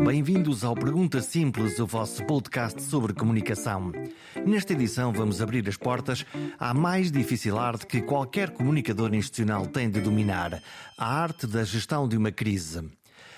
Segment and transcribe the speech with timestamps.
[0.00, 3.92] bem-vindos ao Pergunta Simples, o vosso podcast sobre comunicação.
[4.44, 6.26] Nesta edição vamos abrir as portas
[6.58, 10.60] à mais difícil arte que qualquer comunicador institucional tem de dominar,
[10.98, 12.88] a arte da gestão de uma crise.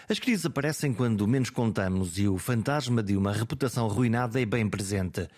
[0.09, 4.68] As crises aparecem quando menos contamos e o fantasma de uma reputação arruinada é bem
[4.68, 5.29] presente.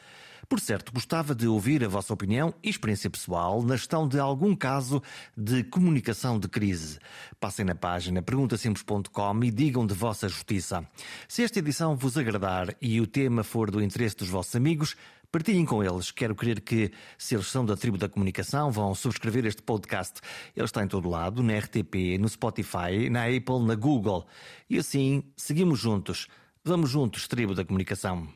[0.49, 4.55] Por certo, gostava de ouvir a vossa opinião e experiência pessoal na gestão de algum
[4.55, 5.03] caso
[5.37, 6.99] de comunicação de crise.
[7.41, 10.87] Passem na página perguntasimples.com e digam de vossa justiça.
[11.27, 14.97] Se esta edição vos agradar e o tema for do interesse dos vossos amigos,
[15.31, 16.11] Partilhem com eles.
[16.11, 20.21] Quero crer que, se eles são da tribo da comunicação, vão subscrever este podcast.
[20.57, 24.27] Ele está em todo lado, na RTP, no Spotify, na Apple, na Google.
[24.71, 26.29] E assim, seguimos juntos.
[26.65, 28.27] Vamos juntos, tribo da comunicação.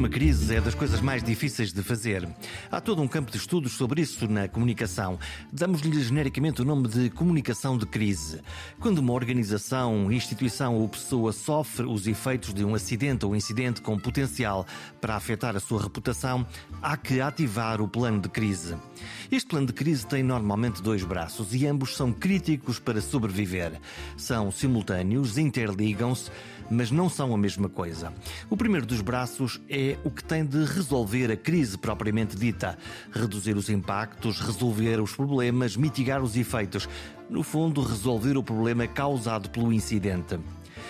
[0.00, 2.26] Uma crise é das coisas mais difíceis de fazer.
[2.72, 5.18] Há todo um campo de estudos sobre isso na comunicação.
[5.52, 8.40] Damos-lhe genericamente o nome de comunicação de crise.
[8.80, 13.98] Quando uma organização, instituição ou pessoa sofre os efeitos de um acidente ou incidente com
[13.98, 14.66] potencial
[15.02, 16.46] para afetar a sua reputação,
[16.80, 18.76] há que ativar o plano de crise.
[19.30, 23.78] Este plano de crise tem normalmente dois braços e ambos são críticos para sobreviver.
[24.16, 26.30] São simultâneos, interligam-se
[26.70, 28.12] mas não são a mesma coisa.
[28.48, 32.78] O primeiro dos braços é o que tem de resolver a crise propriamente dita,
[33.12, 36.88] reduzir os impactos, resolver os problemas, mitigar os efeitos.
[37.28, 40.38] No fundo, resolver o problema causado pelo incidente.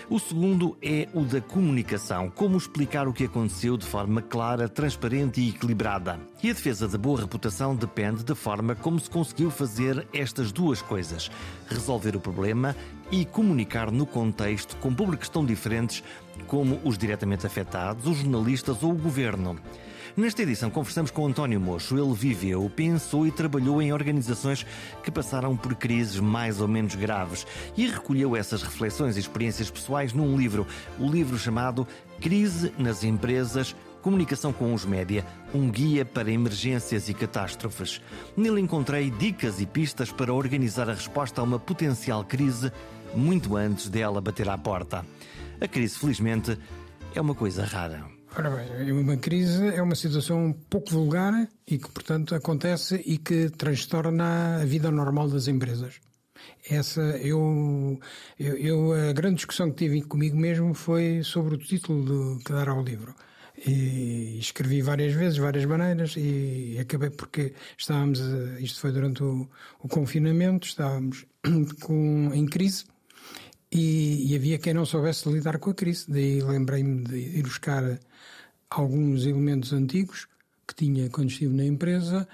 [0.09, 5.41] O segundo é o da comunicação, como explicar o que aconteceu de forma clara, transparente
[5.41, 6.19] e equilibrada.
[6.43, 10.81] E a defesa da boa reputação depende da forma como se conseguiu fazer estas duas
[10.81, 11.31] coisas:
[11.69, 12.75] resolver o problema
[13.11, 16.03] e comunicar no contexto com públicos tão diferentes
[16.47, 19.59] como os diretamente afetados, os jornalistas ou o governo.
[20.17, 21.97] Nesta edição conversamos com António Mocho.
[21.97, 24.67] Ele viveu, pensou e trabalhou em organizações
[25.05, 30.13] que passaram por crises mais ou menos graves e recolheu essas reflexões e experiências pessoais
[30.13, 30.67] num livro,
[30.99, 31.87] o livro chamado
[32.21, 38.01] Crise nas Empresas, Comunicação com os Média, um guia para emergências e catástrofes.
[38.37, 42.73] Nele encontrei dicas e pistas para organizar a resposta a uma potencial crise
[43.15, 45.05] muito antes dela bater à porta.
[45.61, 46.59] A crise, felizmente,
[47.15, 48.20] é uma coisa rara.
[48.37, 53.51] Ora bem, uma crise é uma situação pouco vulgar e que, portanto, acontece e que
[53.51, 56.01] transtorna a vida normal das empresas.
[56.69, 57.99] Essa, eu,
[58.39, 62.53] eu, eu a grande discussão que tive comigo mesmo foi sobre o título do, que
[62.53, 63.15] dará ao livro.
[63.67, 68.21] E escrevi várias vezes, várias maneiras, e acabei porque estávamos,
[68.61, 69.49] isto foi durante o,
[69.81, 71.27] o confinamento, estávamos
[71.83, 72.85] com, em crise
[73.73, 76.07] e, e, havia quem não soubesse lidar com a crise.
[76.09, 78.01] Daí lembrei-me de ir buscar
[78.71, 80.27] alguns elementos antigos
[80.67, 82.29] que tinha quando estive na empresa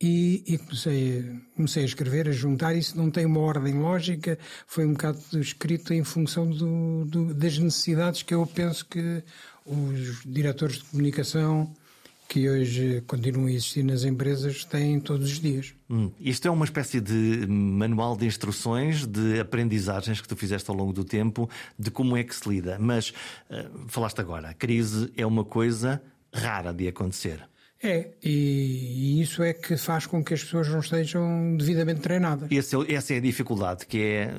[0.00, 2.74] e, e, comecei, comecei a escrever, a juntar.
[2.74, 7.58] Isso não tem uma ordem lógica, foi um bocado escrito em função do, do, das
[7.58, 9.22] necessidades que eu penso que
[9.64, 11.72] os diretores de comunicação
[12.28, 15.74] que hoje continuam a existir nas empresas têm todos os dias.
[15.88, 16.10] Hum.
[16.18, 20.92] Isto é uma espécie de manual de instruções, de aprendizagens que tu fizeste ao longo
[20.92, 21.48] do tempo,
[21.78, 22.76] de como é que se lida.
[22.78, 23.10] Mas
[23.50, 27.46] uh, falaste agora, a crise é uma coisa rara de acontecer.
[27.82, 32.50] É, e, isso é que faz com que as pessoas não estejam devidamente treinadas.
[32.50, 34.30] Esse, é essa é a dificuldade, que é.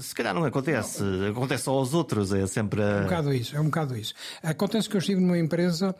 [0.00, 1.30] Se calhar não acontece, não.
[1.30, 2.82] acontece só aos outros, é sempre.
[2.82, 2.86] A...
[2.86, 4.14] É um bocado isso, é um bocado isso.
[4.42, 5.94] Acontece que eu estive numa empresa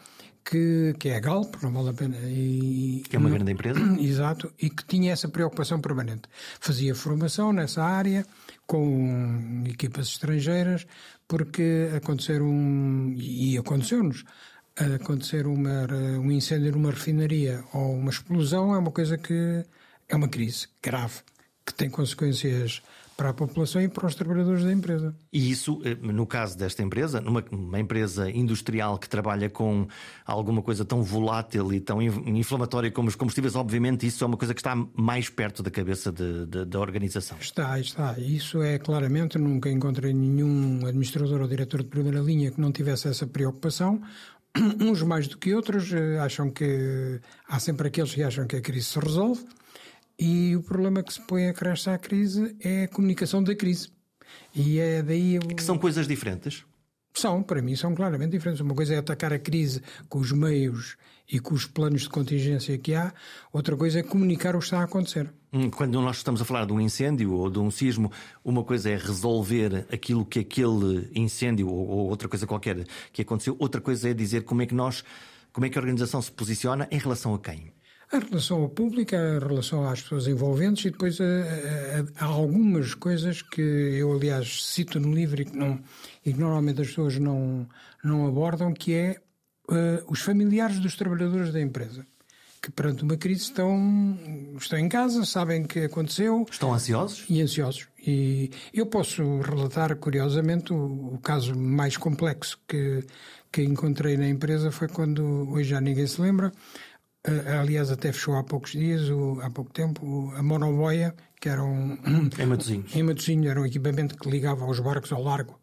[0.48, 2.16] que, que é a Galp, não vale a pena.
[2.24, 3.80] E, que é uma grande empresa.
[4.00, 6.22] Exato, e que tinha essa preocupação permanente.
[6.58, 8.26] Fazia formação nessa área
[8.66, 10.86] com equipas estrangeiras,
[11.26, 14.24] porque aconteceram, e aconteceu-nos,
[14.94, 15.86] acontecer uma,
[16.18, 19.64] um incêndio numa refinaria ou uma explosão é uma coisa que
[20.08, 21.20] é uma crise grave,
[21.66, 22.80] que tem consequências
[23.18, 25.12] para a população e para os trabalhadores da empresa.
[25.32, 29.88] E isso, eh, no caso desta empresa, numa empresa industrial que trabalha com
[30.24, 34.54] alguma coisa tão volátil e tão inflamatória como os combustíveis, obviamente isso é uma coisa
[34.54, 37.36] que está mais perto da cabeça de, de, da organização.
[37.40, 38.16] Está, está.
[38.20, 43.08] Isso é claramente, nunca encontrei nenhum administrador ou diretor de primeira linha que não tivesse
[43.08, 44.00] essa preocupação.
[44.80, 48.60] Uns mais do que outros eh, acham que há sempre aqueles que acham que a
[48.60, 49.44] crise se resolve
[50.18, 53.88] e o problema que se põe a crescer à crise é a comunicação da crise.
[54.54, 55.36] E é daí.
[55.36, 55.42] Eu...
[55.42, 56.64] Que são coisas diferentes?
[57.14, 58.60] São, para mim, são claramente diferentes.
[58.60, 60.96] Uma coisa é atacar a crise com os meios
[61.30, 63.12] e com os planos de contingência que há,
[63.52, 65.30] outra coisa é comunicar o que está a acontecer.
[65.52, 68.10] Hum, quando nós estamos a falar de um incêndio ou de um sismo,
[68.42, 73.80] uma coisa é resolver aquilo que aquele incêndio ou outra coisa qualquer que aconteceu, outra
[73.80, 75.04] coisa é dizer como é que nós
[75.52, 77.72] Como é que a organização se posiciona em relação a quem?
[78.10, 83.60] A relação ao público, a relação às pessoas envolventes e depois há algumas coisas que
[83.60, 85.78] eu, aliás, cito no livro e que, não,
[86.24, 87.68] e que normalmente as pessoas não,
[88.02, 89.20] não abordam, que é
[89.68, 92.06] uh, os familiares dos trabalhadores da empresa
[92.60, 94.18] que perante uma crise estão,
[94.56, 96.44] estão em casa, sabem que aconteceu.
[96.50, 97.24] Estão ansiosos?
[97.28, 97.88] E ansiosos.
[98.04, 103.04] E eu posso relatar, curiosamente, o, o caso mais complexo que,
[103.52, 106.52] que encontrei na empresa foi quando, hoje já ninguém se lembra,
[107.60, 111.98] aliás até fechou há poucos dias, o, há pouco tempo, a monoboia, que era um...
[112.38, 112.94] Em Matosinhos.
[112.94, 115.58] Em Matosinhos, era um equipamento que ligava os barcos ao largo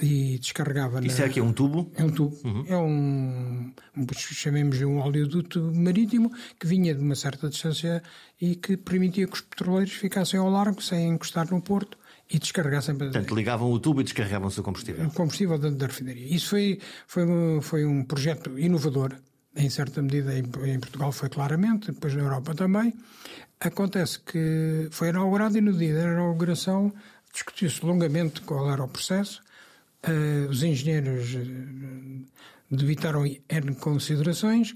[0.00, 1.04] e descarregava.
[1.04, 1.26] Isso na...
[1.26, 1.90] é que é um tubo?
[1.94, 2.36] É um tubo.
[2.44, 2.64] Uhum.
[2.66, 3.72] É um,
[4.14, 8.02] chamemos de um oleoduto marítimo que vinha de uma certa distância
[8.40, 11.98] e que permitia que os petroleiros ficassem ao largo sem encostar no porto
[12.32, 12.96] e descarregassem.
[12.96, 15.06] Portanto, ligavam o tubo e descarregavam o seu combustível.
[15.06, 16.34] O combustível da, da refinaria.
[16.34, 17.24] Isso foi, foi,
[17.60, 19.16] foi um projeto inovador.
[19.56, 22.94] Em certa medida, em, Portugal foi claramente, depois na Europa também.
[23.58, 26.92] Acontece que foi inaugurado e no dia da inauguração
[27.32, 29.42] discutiu-se longamente qual era o processo
[30.08, 32.26] Uh, os engenheiros uh,
[32.70, 34.74] debitaram N considerações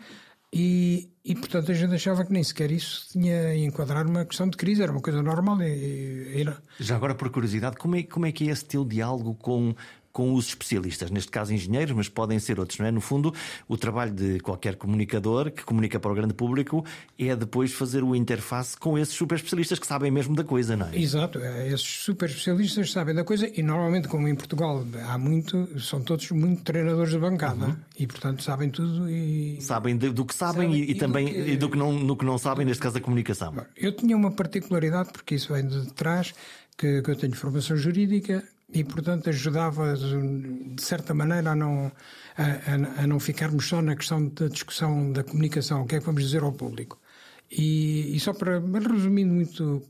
[0.52, 4.48] e, e, portanto, a gente achava que nem sequer isso tinha a enquadrar uma questão
[4.48, 5.62] de crise, era uma coisa normal.
[5.62, 6.46] E, e,
[6.78, 9.74] Já agora, por curiosidade, como é, como é que é esse teu diálogo com
[10.14, 12.93] com os especialistas, neste caso engenheiros, mas podem ser outros, não é?
[12.93, 13.34] No fundo,
[13.66, 16.84] o trabalho de qualquer comunicador que comunica para o grande público
[17.19, 20.87] é depois fazer o interface com esses super especialistas que sabem mesmo da coisa, não
[20.87, 20.96] é?
[20.96, 25.81] Exato, é, esses super especialistas sabem da coisa e normalmente, como em Portugal há muito,
[25.81, 27.76] são todos muito treinadores de bancada uhum.
[27.99, 29.60] e, portanto, sabem tudo e.
[29.60, 31.50] Sabem de, do que sabem, sabem e, e, também do que...
[31.50, 33.52] e do que, não, do que não sabem, neste caso, da comunicação.
[33.76, 36.32] Eu tinha uma particularidade, porque isso vem de trás,
[36.78, 41.93] que, que eu tenho formação jurídica e, portanto, ajudava de certa maneira a não,
[42.37, 46.06] a, a, não ficarmos só na questão da discussão da comunicação, o que é que
[46.06, 46.99] vamos dizer ao público.
[47.50, 49.82] E, e só para, resumindo muito,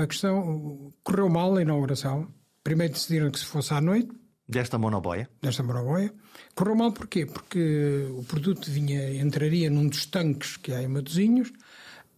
[0.00, 2.28] a questão correu mal a inauguração.
[2.62, 4.10] Primeiro decidiram que se fosse à noite.
[4.48, 5.28] Desta monoboia?
[5.40, 6.12] Desta monoboia.
[6.54, 7.26] Correu mal porquê?
[7.26, 11.52] Porque o produto vinha, entraria num dos tanques que há em Matosinhos,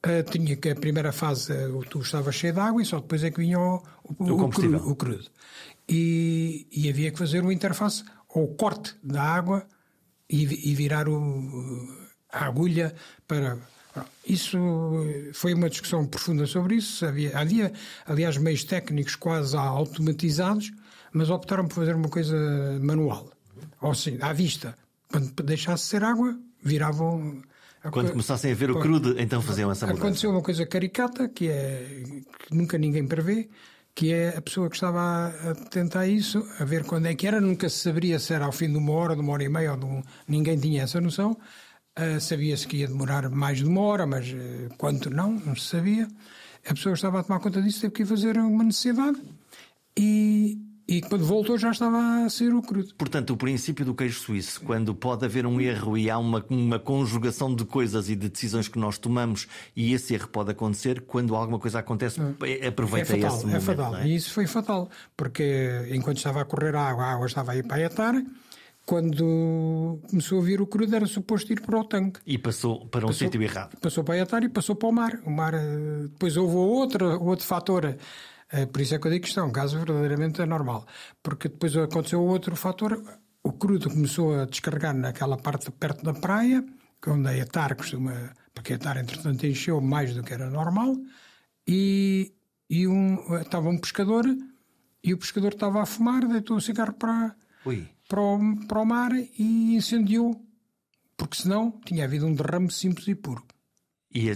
[0.07, 3.25] Uh, tinha que a primeira fase o tubo estava cheio de água e só depois
[3.25, 4.91] é que vinha o, o, o, o crudo.
[4.91, 5.27] O crudo.
[5.89, 9.67] E, e, havia que fazer uma interface ou corte da água
[10.29, 11.89] e, e virar o,
[12.33, 12.95] a agulha
[13.27, 13.59] para.
[14.27, 14.59] Isso
[15.33, 17.07] foi uma discussão profunda sobre isso.
[17.07, 17.73] Havia, havia,
[18.05, 20.71] aliás, meios técnicos quase automatizados,
[21.13, 22.37] mas optaram por fazer uma coisa
[22.81, 23.31] manual.
[23.81, 24.77] Ou seja, à vista.
[25.09, 27.43] Quando deixasse ser água, viravam
[27.91, 30.05] quando começassem a ver o crudo, então faziam essa mudança.
[30.05, 32.03] Aconteceu uma coisa caricata, que é
[32.47, 33.49] que nunca ninguém prevê,
[33.95, 37.41] que é a pessoa que estava a tentar isso, a ver quando é que era,
[37.41, 39.73] nunca se saberia se era ao fim de uma hora, de uma hora e meia,
[39.73, 40.03] ou de um...
[40.29, 41.37] ninguém tinha essa noção.
[41.99, 45.69] Uh, Sabia-se que ia demorar mais de uma hora, mas uh, quanto não, não se
[45.69, 46.07] sabia.
[46.69, 49.19] A pessoa que estava a tomar conta disso teve que ir fazer uma necessidade
[49.97, 52.95] e, e quando voltou já estava a ser o crudo.
[52.95, 56.79] Portanto, o princípio do queijo suíço, quando pode haver um erro e há uma, uma
[56.79, 61.35] conjugação de coisas e de decisões que nós tomamos e esse erro pode acontecer, quando
[61.35, 62.69] alguma coisa acontece, é.
[62.69, 63.63] aproveita é fatal, esse é momento.
[63.63, 63.97] Fatal.
[63.97, 64.07] É?
[64.07, 67.57] E isso foi fatal, porque enquanto estava a correr a água, a água estava a
[67.57, 68.15] ir para a etar,
[68.85, 72.21] quando começou a vir o crudo era suposto ir para o tanque.
[72.25, 73.77] E passou para um passou, sítio errado.
[73.81, 75.21] Passou para a etar e passou para o mar.
[75.27, 77.97] O mar eh, depois houve outro, outro fator é,
[78.73, 80.87] por isso é que eu digo que isto é um caso verdadeiramente anormal.
[81.23, 83.03] Porque depois aconteceu outro fator.
[83.43, 86.65] O crudo começou a descarregar naquela parte perto da praia,
[87.05, 88.33] é onde a etar costuma.
[88.55, 90.97] Porque a etar, entretanto, encheu mais do que era normal.
[91.67, 92.33] E,
[92.71, 94.25] e um, estava um pescador
[95.03, 97.37] e o pescador estava a fumar, deitou o cigarro para,
[98.09, 100.41] para, o, para o mar e incendiou.
[101.17, 103.45] Porque senão tinha havido um derrame simples e puro.
[104.13, 104.31] E,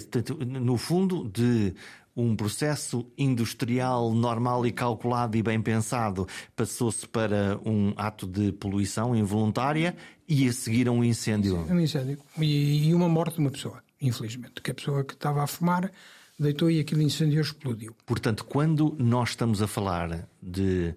[0.44, 1.74] no fundo, de
[2.20, 9.14] um processo industrial normal e calculado e bem pensado passou-se para um ato de poluição
[9.14, 9.96] involuntária
[10.28, 11.58] e a seguir a um incêndio.
[11.68, 12.18] Um incêndio.
[12.38, 14.60] E, uma morte de uma pessoa, infelizmente.
[14.62, 15.90] Que a pessoa que estava a fumar
[16.38, 17.96] deitou e aquilo incendiou explodiu.
[18.06, 20.94] Portanto, quando nós estamos a falar de.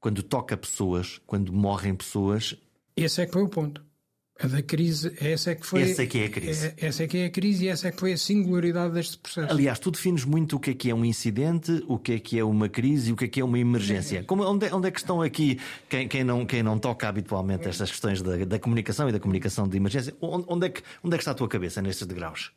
[0.00, 2.56] Quando toca pessoas, quando morrem pessoas.
[2.96, 3.82] Esse é que foi o ponto.
[4.40, 5.82] A da crise, essa é que foi.
[5.82, 6.66] Essa é que é a crise.
[6.66, 9.16] É, essa é que é a crise e essa é que foi a singularidade deste
[9.16, 9.52] processo.
[9.52, 12.38] Aliás, tu defines muito o que é que é um incidente, o que é que
[12.38, 14.24] é uma crise e o que é que é uma emergência.
[14.24, 17.68] Como, onde, é, onde é que estão aqui quem, quem, não, quem não toca habitualmente
[17.68, 20.12] estas questões da, da comunicação e da comunicação de emergência?
[20.20, 22.50] Onde, onde, é que, onde é que está a tua cabeça nestes degraus?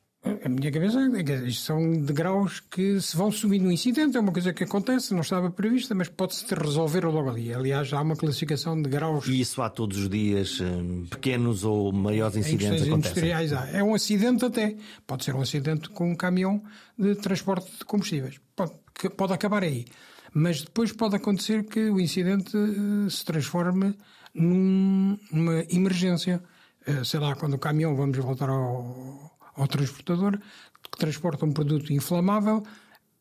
[0.44, 4.20] A minha cabeça é que isto são degraus que se vão subir no incidente, é
[4.20, 7.54] uma coisa que acontece, não estava prevista, mas pode-se resolver logo ali.
[7.54, 9.28] Aliás, há uma classificação de graus.
[9.28, 12.94] E isso há todos os dias, hum, pequenos ou maiores incidentes acontecem?
[12.94, 13.68] industriais há.
[13.70, 14.76] É um acidente até.
[15.06, 16.62] Pode ser um acidente com um caminhão
[16.98, 18.40] de transporte de combustíveis.
[18.56, 18.74] Pode,
[19.16, 19.86] pode acabar aí.
[20.34, 23.96] Mas depois pode acontecer que o incidente eh, se transforme
[24.34, 26.44] num, numa emergência.
[26.86, 30.40] Eh, sei lá, quando o caminhão, vamos voltar ao ao transportador
[30.92, 32.64] que transporta um produto inflamável,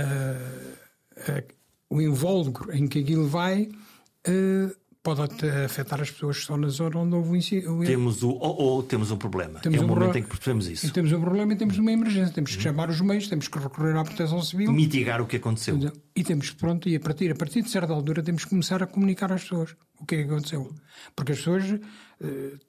[1.17, 1.53] uh,
[1.89, 4.75] o invólucro em que aquilo vai, uh,
[5.15, 7.79] pode afetar as pessoas que estão na zona onde houve o incêndio.
[7.85, 9.59] Temos o ou, ou temos um problema.
[9.59, 10.87] Temos é o um momento em que percebemos isso.
[10.87, 12.33] E temos um problema e temos uma emergência.
[12.33, 14.71] Temos que chamar os meios, temos que recorrer à proteção civil.
[14.71, 15.77] Mitigar o que aconteceu.
[16.15, 18.87] E temos pronto, e a partir, a partir de certa altura temos que começar a
[18.87, 20.73] comunicar às pessoas o que é que aconteceu.
[21.15, 21.79] Porque as pessoas uh,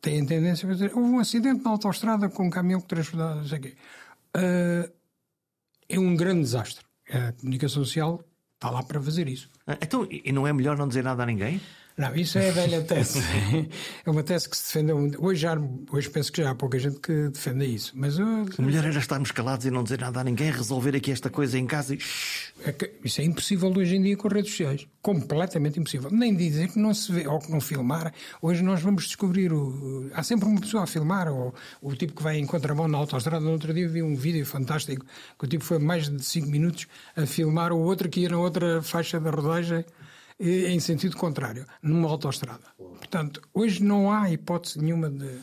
[0.00, 3.47] têm tendência a dizer houve um acidente na autostrada com um caminhão que transportava, não
[3.47, 3.75] sei o quê.
[4.37, 4.92] Uh,
[5.88, 6.85] é um grande desastre.
[7.11, 9.50] A comunicação social está lá para fazer isso.
[9.66, 11.61] Ah, então, e não é melhor não dizer nada a ninguém?
[12.00, 13.23] Não, isso é a velha tese.
[14.07, 15.19] é uma tese que se defende.
[15.19, 15.54] Hoje, já,
[15.92, 17.92] hoje penso que já há pouca gente que defenda isso.
[17.95, 18.26] Mas eu...
[18.59, 21.59] O melhor era estarmos calados e não dizer nada a ninguém, resolver aqui esta coisa
[21.59, 21.99] em casa e.
[22.64, 24.87] É que isso é impossível hoje em dia com redes sociais.
[25.02, 26.11] Completamente impossível.
[26.11, 28.14] Nem dizer que não se vê ou que não filmar.
[28.40, 29.52] Hoje nós vamos descobrir.
[29.52, 30.11] O...
[30.14, 33.45] Há sempre uma pessoa a filmar, ou o tipo que vai em contramão na autostrada.
[33.45, 35.04] No outro dia vi um vídeo fantástico
[35.38, 38.38] que o tipo foi mais de 5 minutos a filmar o outro que ia na
[38.38, 39.85] outra faixa da rodagem
[40.40, 42.64] em sentido contrário, numa autoestrada.
[42.76, 45.38] Portanto, hoje não há hipótese nenhuma de.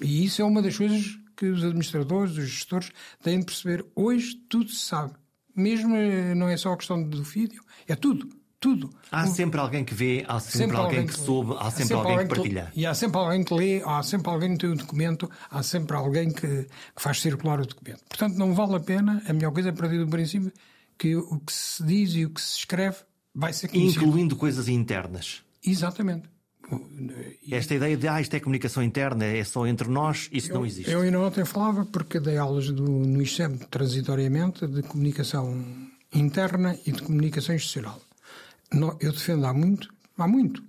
[0.00, 2.90] E isso é uma das coisas que os administradores, os gestores
[3.22, 3.84] têm de perceber.
[3.94, 5.12] Hoje tudo se sabe.
[5.54, 8.28] Mesmo eh, não é só a questão do vídeo, é tudo.
[8.60, 8.90] Tudo.
[9.12, 11.70] Há sempre alguém que vê, há sempre, sempre alguém, que, que soube, há sempre, há
[11.70, 12.72] sempre alguém, alguém, que partilha.
[12.74, 15.96] e há sempre alguém que lê, há sempre alguém que tem o documento, há sempre
[15.96, 18.00] alguém que, que faz circular o documento.
[18.08, 20.52] Portanto, não vale a pena, a melhor coisa é partir do princípio
[20.98, 22.96] que o que se diz e o que se escreve
[23.38, 24.04] vai ser conhecido.
[24.04, 25.42] Incluindo coisas internas.
[25.64, 26.28] Exatamente.
[27.50, 30.66] Esta ideia de ah, isto é comunicação interna, é só entre nós, isso eu, não
[30.66, 30.90] existe.
[30.90, 35.64] Eu ainda ontem falava, porque dei aulas do, no ICEM transitoriamente de comunicação
[36.12, 37.98] interna e de comunicação institucional.
[39.00, 40.62] Eu defendo há muito, há muito,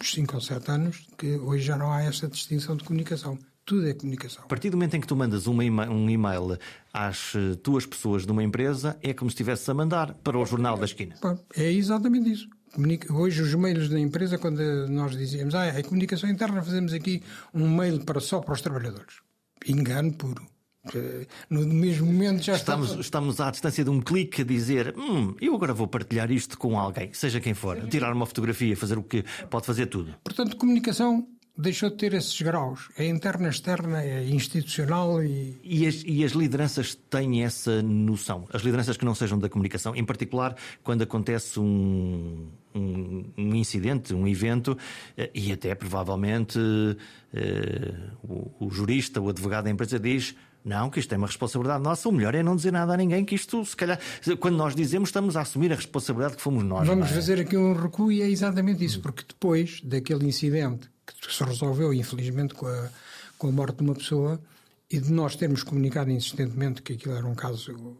[0.00, 3.38] uns 5 ou 7 anos, que hoje já não há essa distinção de comunicação.
[3.64, 4.42] Tudo é comunicação.
[4.44, 6.58] A partir do momento em que tu mandas um e-mail
[6.92, 10.44] às eh, tuas pessoas de uma empresa, é como se estivesse a mandar para o
[10.44, 11.14] jornal da esquina.
[11.56, 12.48] É exatamente isso.
[13.10, 17.22] Hoje os mails da empresa, quando nós dizíamos, ah, é comunicação interna, fazemos aqui
[17.54, 19.20] um mail para, só para os trabalhadores.
[19.66, 20.44] Engano puro.
[21.48, 23.00] No mesmo momento já estamos, está...
[23.00, 26.76] estamos à distância de um clique a dizer hum, eu agora vou partilhar isto com
[26.76, 30.12] alguém, seja quem for, tirar uma fotografia, fazer o que pode fazer tudo.
[30.24, 32.88] Portanto, comunicação deixou de ter esses graus.
[32.96, 35.60] É interna, externa, é institucional e.
[35.62, 38.46] E as, e as lideranças têm essa noção?
[38.52, 44.14] As lideranças que não sejam da comunicação, em particular quando acontece um, um, um incidente,
[44.14, 44.76] um evento,
[45.16, 46.96] eh, e até provavelmente uh,
[48.22, 50.34] o, o jurista, o advogado da empresa diz.
[50.64, 52.08] Não, que isto é uma responsabilidade nossa.
[52.08, 53.98] O melhor é não dizer nada a ninguém, que isto, se calhar,
[54.38, 56.86] quando nós dizemos, estamos a assumir a responsabilidade que fomos nós.
[56.86, 57.14] Vamos é?
[57.14, 60.88] fazer aqui um recuo e é exatamente isso, porque depois daquele incidente
[61.26, 62.88] que se resolveu, infelizmente, com a,
[63.38, 64.40] com a morte de uma pessoa
[64.90, 67.96] e de nós termos comunicado insistentemente que aquilo era um caso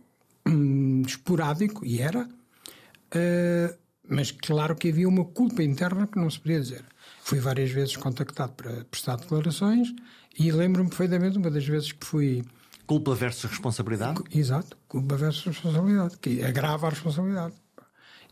[0.46, 6.38] hum, esporádico, e era, uh, mas claro que havia uma culpa interna que não se
[6.38, 6.84] podia dizer.
[7.22, 9.94] Fui várias vezes contactado para prestar declarações
[10.38, 12.44] e lembro-me perfeitamente uma das vezes que fui.
[12.86, 14.20] Culpa versus responsabilidade?
[14.30, 17.54] Exato, culpa versus responsabilidade, que agrava a responsabilidade.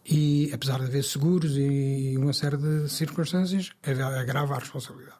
[0.04, 5.18] E apesar de haver seguros e uma série de circunstâncias, agrava a responsabilidade.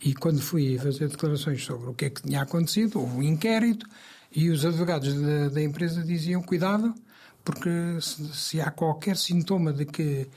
[0.00, 3.86] E quando fui fazer declarações sobre o que é que tinha acontecido, houve um inquérito
[4.34, 6.94] e os advogados da, da empresa diziam: cuidado,
[7.44, 7.70] porque
[8.00, 10.28] se, se, há qualquer sintoma de que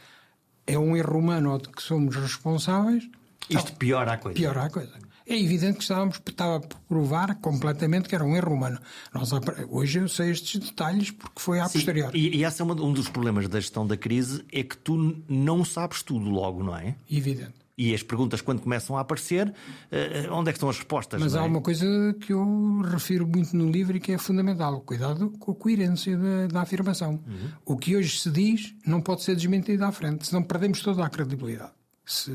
[0.66, 3.08] é um erro humano ou de que somos responsáveis.
[3.50, 4.40] Isto piora a coisa.
[4.40, 4.94] Piora a coisa.
[5.26, 8.80] É evidente que estávamos, estava a provar completamente que era um erro humano.
[9.14, 9.30] Nós,
[9.70, 12.18] hoje eu sei estes detalhes porque foi à posteriori.
[12.18, 15.64] E, e esse é um dos problemas da gestão da crise, é que tu não
[15.64, 16.96] sabes tudo logo, não é?
[17.10, 17.62] Evidente.
[17.78, 19.52] E as perguntas, quando começam a aparecer,
[19.92, 21.20] eh, onde é que estão as respostas?
[21.20, 21.40] Mas é?
[21.40, 21.86] há uma coisa
[22.20, 26.46] que eu refiro muito no livro e que é fundamental: cuidado com a coerência da,
[26.46, 27.14] da afirmação.
[27.26, 27.50] Uhum.
[27.66, 31.10] O que hoje se diz não pode ser desmentido à frente, senão perdemos toda a
[31.10, 31.72] credibilidade.
[32.06, 32.32] Se,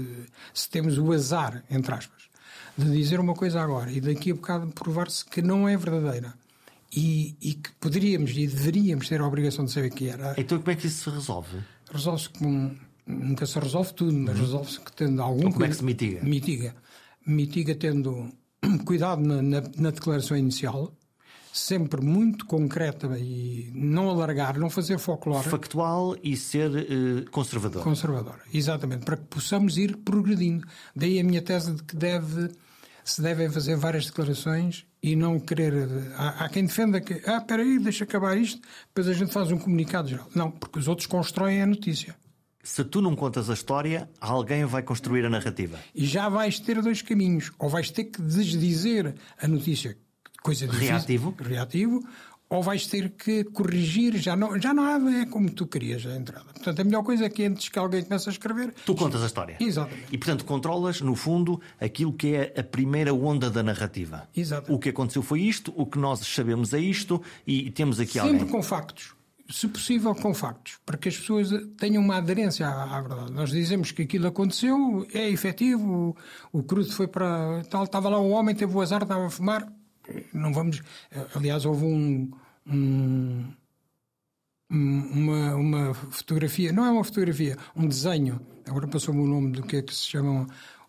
[0.52, 2.25] se temos o azar, entre aspas,
[2.76, 6.34] de dizer uma coisa agora e daqui a bocado provar-se que não é verdadeira.
[6.94, 10.34] E, e, que poderíamos e deveríamos ter a obrigação de saber que era.
[10.38, 11.58] Então como é que isso se resolve?
[11.90, 12.74] Resolve-se com.
[13.06, 14.42] Nunca se resolve tudo, mas uhum.
[14.42, 15.40] resolve-se que tendo algum.
[15.40, 16.22] Então, como é que se mitiga?
[16.22, 16.76] Mitiga.
[17.26, 18.32] mitiga tendo
[18.84, 20.92] cuidado na, na, na declaração inicial,
[21.52, 25.48] sempre muito concreta e não alargar, não fazer folclore.
[25.48, 27.82] Factual e ser uh, conservador.
[27.82, 30.66] Conservador, exatamente, para que possamos ir progredindo.
[30.94, 32.50] Daí a minha tese de que deve,
[33.06, 35.88] se devem fazer várias declarações e não querer.
[36.16, 39.52] Há, há quem defenda que, ah, espera aí, deixa acabar isto, depois a gente faz
[39.52, 40.28] um comunicado geral.
[40.34, 42.16] Não, porque os outros constroem a notícia.
[42.64, 45.78] Se tu não contas a história, alguém vai construir a narrativa.
[45.94, 47.52] E já vais ter dois caminhos.
[47.60, 49.96] Ou vais ter que desdizer a notícia
[50.46, 51.34] coisa difícil, reativo.
[51.40, 52.08] reativo,
[52.48, 56.46] ou vais ter que corrigir, já não, já nada é como tu querias a entrada.
[56.52, 58.72] Portanto, a melhor coisa é que antes que alguém comece a escrever.
[58.84, 59.56] Tu contas a história.
[59.58, 60.06] Exatamente.
[60.12, 64.28] E, portanto, controlas, no fundo, aquilo que é a primeira onda da narrativa.
[64.36, 64.72] Exatamente.
[64.72, 68.28] O que aconteceu foi isto, o que nós sabemos é isto, e temos aqui Sempre
[68.28, 68.40] alguém.
[68.40, 69.16] Sempre com factos.
[69.48, 73.32] Se possível, com factos, para que as pessoas tenham uma aderência à, à verdade.
[73.32, 76.16] Nós dizemos que aquilo aconteceu, é efetivo,
[76.52, 77.62] o, o crudo foi para.
[77.70, 79.72] Tal, estava lá um homem, teve o azar, estava a fumar
[80.32, 80.82] não vamos.
[81.34, 82.30] Aliás, houve um,
[82.66, 83.44] um,
[84.70, 89.76] uma, uma fotografia, não é uma fotografia, um desenho, agora passou-me o nome do que
[89.76, 90.46] é que se chama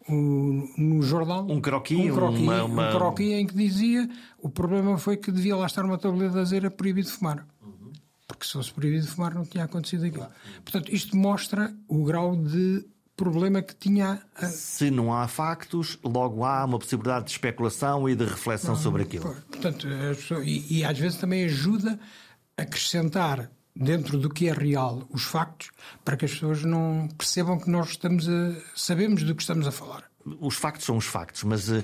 [0.10, 1.46] o, no jornal.
[1.50, 2.90] Um croquis, um croquis, uma, uma...
[2.90, 4.10] um croquis em que dizia
[4.40, 7.46] o problema foi que devia lá estar uma tableta de azeira proibido de fumar.
[8.28, 10.28] Porque se fosse proibido de fumar não tinha acontecido aquilo.
[10.64, 12.86] Portanto, isto mostra o grau de
[13.18, 14.22] problema que tinha.
[14.44, 19.02] Se não há factos, logo há uma possibilidade de especulação e de reflexão não, sobre
[19.02, 19.36] aquilo.
[19.52, 19.88] Portanto,
[20.44, 22.00] e, e, às vezes também ajuda
[22.56, 25.72] a acrescentar dentro do que é real os factos
[26.06, 29.72] para que as pessoas não percebam que nós estamos a, sabemos do que estamos a
[29.72, 30.04] falar.
[30.40, 31.84] Os factos são os factos, mas uh,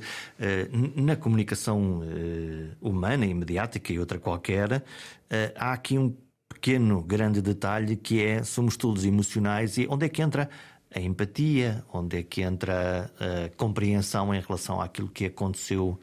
[0.95, 4.81] na comunicação uh, humana e mediática e outra qualquer, uh,
[5.55, 6.15] há aqui um
[6.49, 10.49] pequeno, grande detalhe que é somos todos emocionais e onde é que entra
[10.95, 15.99] a empatia, onde é que entra a, compreensão em relação àquilo que aconteceu,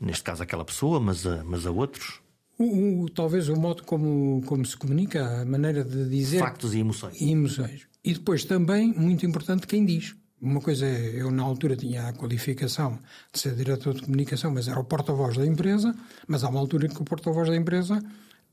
[0.00, 2.20] neste caso àquela pessoa, mas a, mas a outros?
[2.58, 6.38] O, o, talvez o modo como, como se comunica, a maneira de dizer.
[6.38, 7.20] Factos e emoções.
[7.20, 7.88] E emoções.
[8.04, 10.14] E depois também, muito importante, quem diz.
[10.40, 12.98] Uma coisa é, eu na altura tinha a qualificação
[13.32, 15.94] de ser diretor de comunicação, mas era o porta-voz da empresa,
[16.28, 17.98] mas há uma altura em que o porta-voz da empresa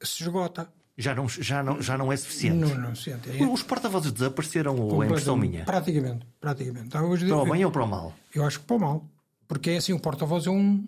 [0.01, 2.57] se esgota já não, já não, já não é suficiente.
[2.57, 3.43] Não, não é.
[3.43, 3.45] É...
[3.45, 5.65] Os porta-vozes desapareceram ou é impressão minha?
[5.65, 6.87] Praticamente, praticamente.
[6.87, 8.13] Então, hoje, para o bem eu, ou para o mal?
[8.33, 9.05] Eu acho que para o mal.
[9.47, 10.87] Porque é assim, o porta-voz é um,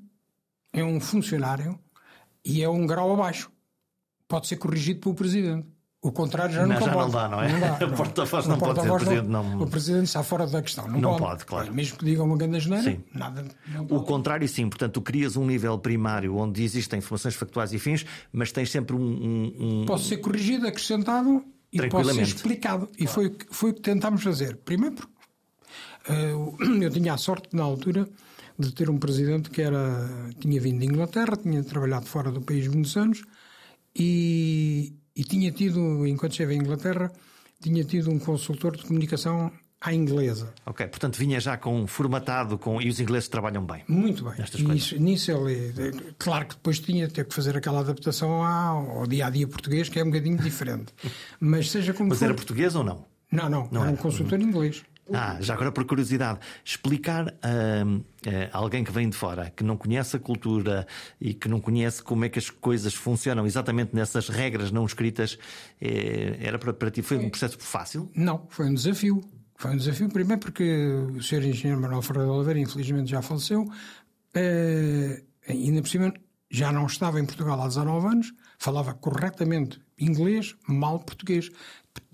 [0.72, 1.78] é um funcionário
[2.46, 3.52] e é um grau abaixo.
[4.28, 5.68] Pode ser corrigido pelo presidente.
[6.04, 7.50] O contrário já, não, já não dá, não é?
[7.50, 7.88] Não dá, não.
[7.88, 9.28] O porta-voz não, pode ser presidente.
[9.30, 9.62] Não...
[9.62, 10.86] O presidente está fora da questão.
[10.86, 11.22] Não, não pode.
[11.22, 11.74] pode, claro.
[11.74, 13.02] Mesmo que diga uma grande geneira, sim.
[13.14, 13.46] nada.
[13.90, 14.68] o contrário, sim.
[14.68, 18.98] Portanto, tu crias um nível primário onde existem informações factuais e fins, mas tens sempre
[18.98, 19.00] um.
[19.00, 19.86] um, um...
[19.86, 22.90] Pode ser corrigido, acrescentado e pode ser explicado.
[23.00, 24.58] E foi, foi o que tentámos fazer.
[24.58, 28.10] Primeiro, porque uh, eu tinha a sorte, na altura,
[28.60, 32.68] de ter um presidente que era, tinha vindo de Inglaterra, tinha trabalhado fora do país
[32.68, 33.24] muitos anos
[33.96, 37.12] e e tinha tido, enquanto esteve em Inglaterra,
[37.62, 40.54] tinha tido um consultor de comunicação à inglesa.
[40.66, 43.84] Ok, portanto vinha já com formatado com e os ingleses trabalham bem.
[43.88, 44.34] Muito bem.
[44.38, 45.74] E isso, nisso ele,
[46.18, 50.00] claro que depois tinha ter que fazer aquela adaptação ao dia a dia português que
[50.00, 50.94] é um bocadinho diferente.
[51.40, 53.06] Mas seja como Mas for, era português ou não?
[53.32, 54.48] Não, não, não era, era um consultor uhum.
[54.48, 54.84] inglês.
[55.12, 57.84] Ah, já agora por curiosidade, explicar a,
[58.54, 60.88] a, alguém que vem de fora, que não conhece a cultura
[61.20, 65.38] e que não conhece como é que as coisas funcionam exatamente nessas regras não escritas,
[65.82, 68.10] é, era para, para ti foi um processo fácil?
[68.16, 69.22] Não, foi um desafio.
[69.56, 71.46] Foi um desafio, primeiro porque o Sr.
[71.46, 73.70] Engenheiro Manuel Ferreira de Oliveira, infelizmente, já faleceu,
[74.34, 76.14] é, ainda por cima
[76.50, 81.50] já não estava em Portugal há 19 anos, falava corretamente inglês, mal português.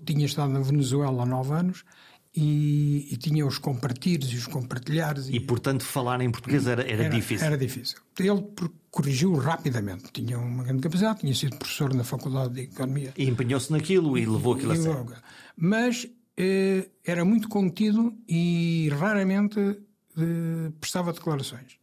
[0.04, 1.84] Tinha estado na Venezuela há 9 anos
[2.34, 5.28] e, e, tinha os compartilhos e os compartilhares.
[5.28, 7.46] E, e, portanto, falar em português era, era, era, difícil.
[7.46, 7.98] Era difícil.
[8.18, 8.46] Ele
[8.90, 10.12] corrigiu rapidamente.
[10.12, 13.12] Tinha uma grande capacidade, tinha sido professor na Faculdade de Economia.
[13.16, 15.12] E empenhou-se naquilo e, e levou aquilo a sério.
[15.56, 21.78] Mas eh, era muito contido e raramente eh, prestava declarações.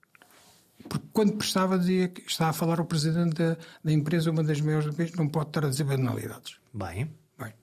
[0.88, 4.62] Porque quando prestava, dizia que está a falar o presidente da, da empresa, uma das
[4.62, 6.58] maiores do país, não pode estar a dizer banalidades.
[6.74, 7.10] Bem.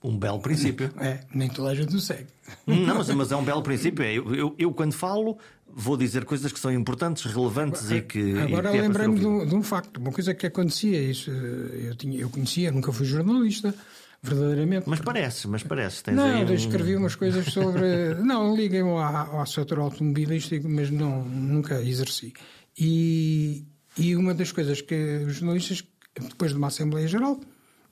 [0.01, 0.89] Um belo princípio.
[0.99, 2.27] É, nem toda a gente o segue.
[2.65, 4.05] Não, mas, mas é um belo princípio.
[4.05, 8.39] Eu, eu, eu, quando falo, vou dizer coisas que são importantes, relevantes e que.
[8.39, 11.01] Agora é lembrei-me de, de, um facto, uma coisa que acontecia.
[11.01, 13.75] Isso, eu, tinha, eu conhecia, nunca fui jornalista,
[14.23, 14.87] verdadeiramente.
[14.87, 16.03] Mas parece, mas parece.
[16.03, 18.15] Tens não, eu escrevi umas coisas sobre.
[18.23, 22.31] não, liguei-me ao, ao setor automobilístico, mas não, nunca exerci.
[22.77, 23.65] E,
[23.97, 25.83] e uma das coisas que os jornalistas,
[26.17, 27.39] depois de uma Assembleia Geral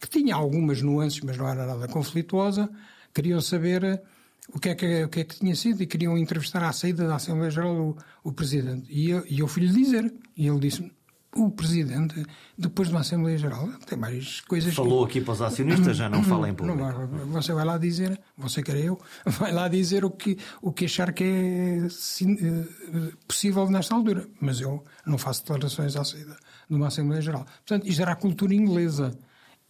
[0.04, 2.70] que tinha algumas nuances, mas não era nada conflituosa,
[3.14, 4.02] queriam saber
[4.54, 7.08] o que, é que, o que é que tinha sido e queriam entrevistar à saída
[7.08, 8.86] da Assembleia Geral o, o Presidente.
[8.90, 10.92] E eu, e eu fui-lhe dizer, e ele disse
[11.36, 12.22] o Presidente,
[12.58, 14.76] depois de uma Assembleia Geral, tem mais coisas.
[14.76, 16.78] Falou aqui para os acionistas, já não fala em público.
[16.78, 20.84] Não, você vai lá dizer, você quer eu, vai lá dizer o que, o que
[20.84, 24.28] achar que é eh, possível nesta altura.
[24.42, 26.36] Mas eu não faço declarações à saída
[26.70, 27.46] de uma Assembleia Geral.
[27.66, 29.18] Portanto, isto era a cultura inglesa.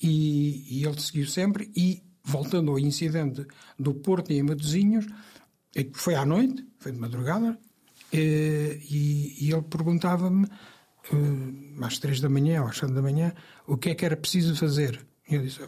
[0.04, 1.72] E, e ele seguiu sempre.
[1.76, 3.48] E, voltando ao incidente
[3.80, 5.06] do Porto em Matosinhos,
[5.76, 7.58] é foi à noite, foi de madrugada,
[8.12, 13.34] eh, e, e ele perguntava-me uh, às três da manhã ou às sete da manhã,
[13.66, 15.06] o que é que era preciso fazer.
[15.28, 15.62] E eu disse,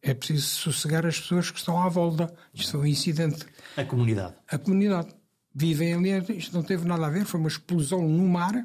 [0.00, 2.32] é preciso sossegar as pessoas que estão à volta.
[2.54, 3.44] Isto é um incidente.
[3.76, 4.34] A comunidade.
[4.48, 5.08] A comunidade.
[5.54, 8.64] Vivem ali, isto não teve nada a ver, foi uma explosão no mar.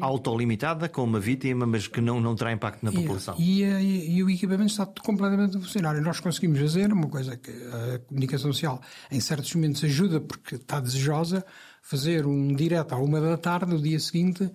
[0.00, 3.36] Autolimitada, com uma vítima, mas que não, não terá impacto na população.
[3.38, 5.96] E, e, e, o equipamento está completamente a funcionar.
[5.96, 10.56] E nós conseguimos fazer uma coisa que a comunicação social, em certos momentos, ajuda, porque
[10.56, 11.44] está desejosa,
[11.82, 14.50] fazer um direto à uma da tarde, no dia seguinte,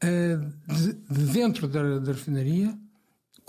[0.00, 2.76] de, de dentro da, da refinaria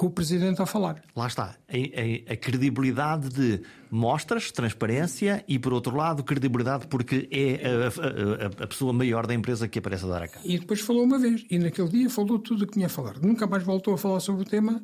[0.02, 1.04] com o Presidente a falar.
[1.16, 1.56] Lá está.
[1.70, 3.62] A, a, a, credibilidade de
[3.92, 9.68] mostras, transparência e, por outro lado, credibilidade porque é a, a, pessoa maior da empresa
[9.68, 10.44] que aparece a dar a cara.
[10.44, 11.46] E depois falou uma vez.
[11.52, 13.20] E naquele dia falou tudo o que tinha a falar.
[13.22, 14.84] Nunca mais voltou a falar sobre o tema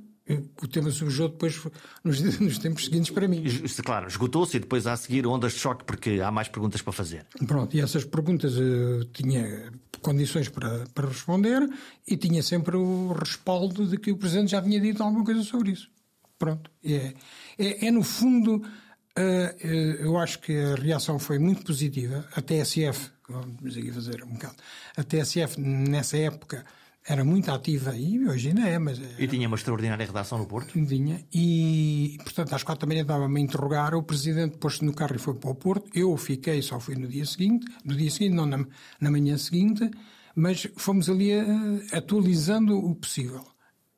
[0.62, 1.62] o tema surgiu depois
[2.04, 3.44] nos, nos, tempos seguintes para mim.
[3.84, 6.94] Claro, esgotou-se e depois há a seguir ondas de choque porque há mais perguntas para
[6.94, 7.26] fazer.
[7.46, 11.68] Pronto, e essas perguntas eu tinha condições para, para responder
[12.08, 15.72] e tinha sempre o respaldo de que o Presidente já tinha dito alguma coisa sobre
[15.72, 15.90] isso.
[16.38, 17.14] Pronto, é,
[17.58, 19.68] é, é no fundo, uh,
[20.00, 22.28] eu acho que a reação foi muito positiva.
[22.36, 24.56] A TSF, vamos aqui fazer um bocado,
[24.96, 26.64] a TSF nessa época
[27.08, 29.00] era muito ativa e hoje ainda é, mas...
[29.18, 30.74] E tinha uma extraordinária redação no Porto?
[30.86, 35.16] Tinha, e portanto às quatro da manhã estava-me a interrogar, o Presidente pôs-se no carro
[35.16, 38.36] e foi para o Porto, eu fiquei, só fui no dia seguinte, no dia seguinte,
[38.36, 38.66] não na,
[39.00, 39.90] na manhã seguinte,
[40.36, 43.46] mas fomos ali uh, atualizando o possível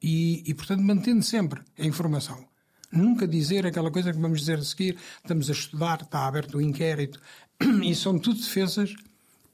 [0.01, 2.47] e, e portanto mantendo sempre a informação.
[2.91, 6.61] Nunca dizer aquela coisa que vamos dizer a seguir, estamos a estudar, está aberto o
[6.61, 7.19] inquérito,
[7.83, 8.93] e são tudo defesas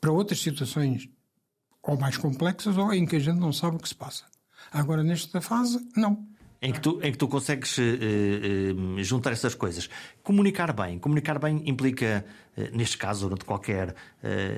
[0.02, 1.10] para outras situações
[1.86, 4.26] ou mais complexas ou em que a gente não sabe o que se passa.
[4.72, 6.28] Agora, nesta fase, não.
[6.62, 9.88] Em que tu, em que tu consegues uh, uh, juntar essas coisas.
[10.24, 10.98] Comunicar bem.
[10.98, 12.26] Comunicar bem implica,
[12.58, 13.96] uh, neste caso, ou de qualquer,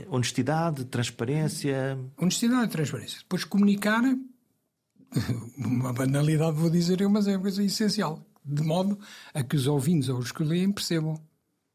[0.10, 2.00] honestidade, transparência.
[2.18, 3.20] Honestidade e transparência.
[3.20, 4.02] Depois, comunicar,
[5.58, 8.26] uma banalidade vou dizer eu, mas é uma coisa essencial.
[8.46, 8.98] De modo
[9.34, 11.20] a que os ouvintes ou os que leem percebam.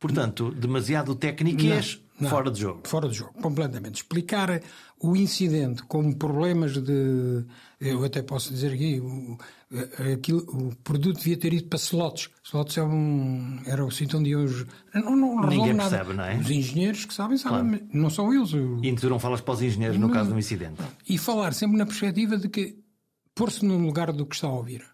[0.00, 2.80] Portanto, demasiado técnicas não, fora de jogo.
[2.84, 3.96] Fora de jogo, completamente.
[3.96, 4.60] Explicar
[5.00, 7.44] o incidente como problemas de.
[7.80, 9.36] Eu até posso dizer aqui, o,
[10.12, 12.30] aquilo, o produto devia ter ido para slots.
[12.44, 14.66] Slots é um, era o sítio onde hoje.
[14.94, 16.36] Não, não Ninguém percebe, não é?
[16.38, 17.88] Os engenheiros que sabem, sabem, claro.
[17.92, 18.52] não são eles.
[18.82, 20.80] E tu não falas para os engenheiros no caso de um incidente.
[21.08, 22.78] E falar sempre na perspectiva de que
[23.34, 24.84] pôr-se no lugar do que está a ouvir.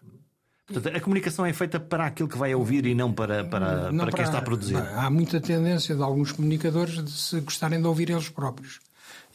[0.71, 3.97] Portanto, a comunicação é feita para aquilo que vai ouvir e não para, para, não
[3.97, 4.77] para, para quem está a produzir.
[4.77, 8.79] Há muita tendência de alguns comunicadores de se gostarem de ouvir eles próprios.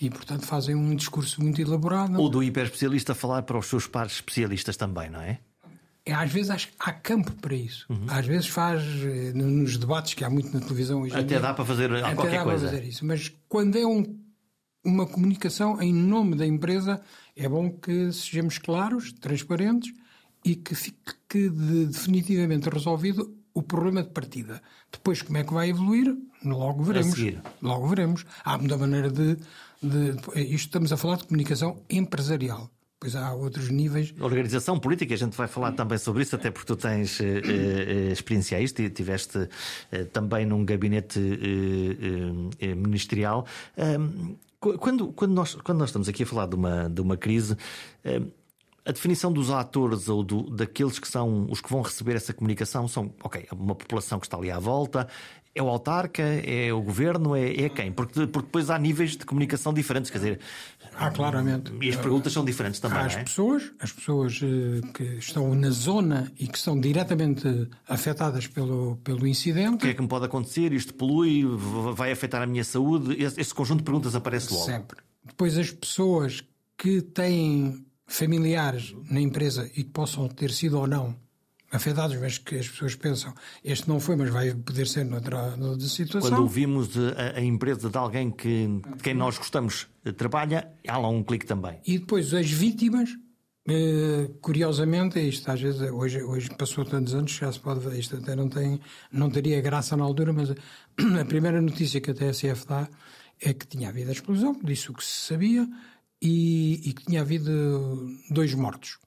[0.00, 2.20] E, portanto, fazem um discurso muito elaborado.
[2.20, 5.38] Ou do hiperespecialista falar para os seus pares especialistas também, não é?
[6.06, 7.86] é às vezes acho, há campo para isso.
[7.90, 8.06] Uhum.
[8.08, 11.64] Às vezes faz, eh, nos debates que há muito na televisão hoje Até dá para
[11.64, 12.68] fazer até qualquer dá coisa.
[12.68, 13.04] Para fazer isso.
[13.04, 14.18] Mas quando é um,
[14.84, 17.00] uma comunicação em nome da empresa,
[17.36, 19.92] é bom que sejamos claros, transparentes
[20.44, 24.60] e que fique de, definitivamente resolvido o problema de partida.
[24.92, 26.14] Depois, como é que vai evoluir?
[26.44, 27.14] Logo veremos.
[27.62, 28.26] Logo veremos.
[28.44, 29.36] Há muita maneira de,
[29.82, 30.10] de.
[30.34, 32.70] Isto estamos a falar de comunicação empresarial.
[32.98, 34.14] Pois há outros níveis.
[34.18, 38.12] Organização política, a gente vai falar também sobre isso, até porque tu tens eh, eh,
[38.12, 39.46] experiência a isto e estiveste
[39.92, 43.46] eh, também num gabinete eh, eh, ministerial.
[44.58, 47.56] quando, quando, nós, quando nós estamos aqui a falar de uma, de uma crise
[48.86, 52.86] a definição dos atores ou do, daqueles que são os que vão receber essa comunicação
[52.86, 55.08] são, ok, uma população que está ali à volta,
[55.54, 57.92] é o autarca, é o governo, é, é quem?
[57.92, 60.40] Porque, porque depois há níveis de comunicação diferentes, quer dizer.
[60.96, 61.72] Há claramente.
[61.80, 62.98] E as perguntas são diferentes também.
[62.98, 63.22] Há as é?
[63.22, 69.26] pessoas, as pessoas eh, que estão na zona e que são diretamente afetadas pelo, pelo
[69.26, 69.76] incidente.
[69.76, 70.72] O que é que me pode acontecer?
[70.72, 71.44] Isto polui,
[71.94, 73.22] vai afetar a minha saúde?
[73.22, 74.66] Esse, esse conjunto de perguntas aparece logo.
[74.66, 74.98] Sempre.
[75.24, 76.42] Depois as pessoas
[76.76, 81.16] que têm familiares na empresa e que possam ter sido ou não
[81.72, 85.86] afetados, mas que as pessoas pensam este não foi, mas vai poder ser noutra, noutra
[85.88, 86.30] situação.
[86.30, 91.08] Quando ouvimos a, a, empresa de alguém que, de quem nós gostamos trabalha, há lá
[91.08, 91.80] um clique também.
[91.86, 93.10] E depois as vítimas
[93.66, 98.14] Uh, curiosamente, isto às vezes, hoje, hoje passou tantos anos, já se pode ver, isto
[98.14, 98.78] até não, tem,
[99.10, 100.50] não teria graça na altura, mas
[101.18, 102.86] a primeira notícia que a TSF dá
[103.40, 105.66] é que tinha havido a explosão, disse o que se sabia,
[106.24, 108.98] e, e que tinha havido dois mortos.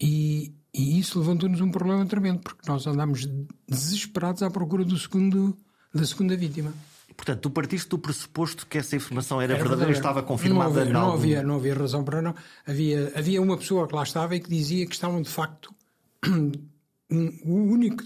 [0.00, 3.28] E, e isso levantou-nos um problema tremendo, porque nós andámos
[3.68, 5.58] desesperados à procura do segundo,
[5.92, 6.72] da segunda vítima.
[7.16, 10.82] Portanto, tu partiste do pressuposto que essa informação era, era verdadeira e estava confirmada não
[10.82, 11.14] havia, não, algum...
[11.14, 12.32] havia, não havia razão para não.
[12.64, 15.74] Havia, havia uma pessoa que lá estava e que dizia que estavam, de facto,
[17.10, 18.04] o único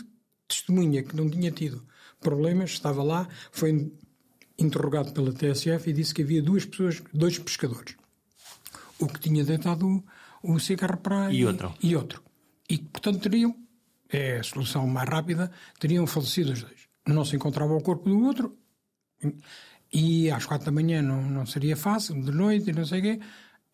[0.49, 1.85] testemunha que não tinha tido
[2.21, 3.93] problemas estava lá, foi
[4.59, 7.97] interrogado pela TSF e disse que havia duas pessoas, dois pescadores.
[8.99, 10.05] O que tinha deitado
[10.43, 11.75] o, o cigarro para e, e outro.
[11.83, 12.23] E outro.
[12.69, 13.55] E, portanto, teriam,
[14.09, 16.88] é a solução mais rápida, teriam falecido os dois.
[17.07, 18.57] Não se encontrava o corpo do outro,
[19.93, 23.03] e às quatro da manhã não, não seria fácil, de noite e não sei o
[23.03, 23.21] quê.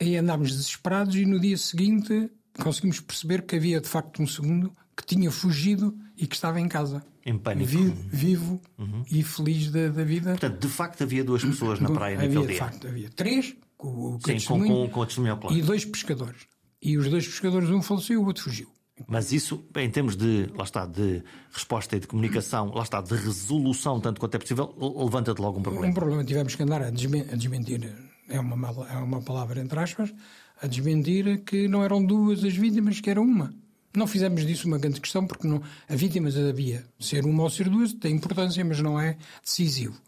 [0.01, 2.31] Aí andámos desesperados e no dia seguinte
[2.63, 6.69] conseguimos perceber que havia de facto um segundo que tinha fugido e que estava em
[6.69, 7.05] casa.
[7.25, 7.71] Em pânico.
[7.71, 9.05] Vi, vivo uhum.
[9.11, 10.31] e feliz da, da, vida.
[10.31, 12.55] Portanto, de facto havia duas pessoas na praia havia, naquele dia.
[12.55, 16.47] De facto, havia três, com, com Sim, com, com, com o E dois pescadores.
[16.83, 18.69] E os dois pescadores, um faleceu e o outro fugiu.
[19.07, 23.15] Mas isso, em termos de, lá está, de resposta e de comunicação, lá está, de
[23.15, 25.87] resolução, tanto quanto é possível, levanta-te logo um problema.
[25.87, 29.79] Um problema, tivemos que andar a, desmentir, a desmentir é uma, é uma palavra entre
[29.79, 30.13] aspas,
[30.61, 33.53] a desmentir que não eram duas as vítimas, que era uma.
[33.97, 36.85] Não fizemos disso uma grande questão, porque não, a vítima havia.
[37.01, 40.01] Ser uma ou ser duas tem importância, mas não é decisivo.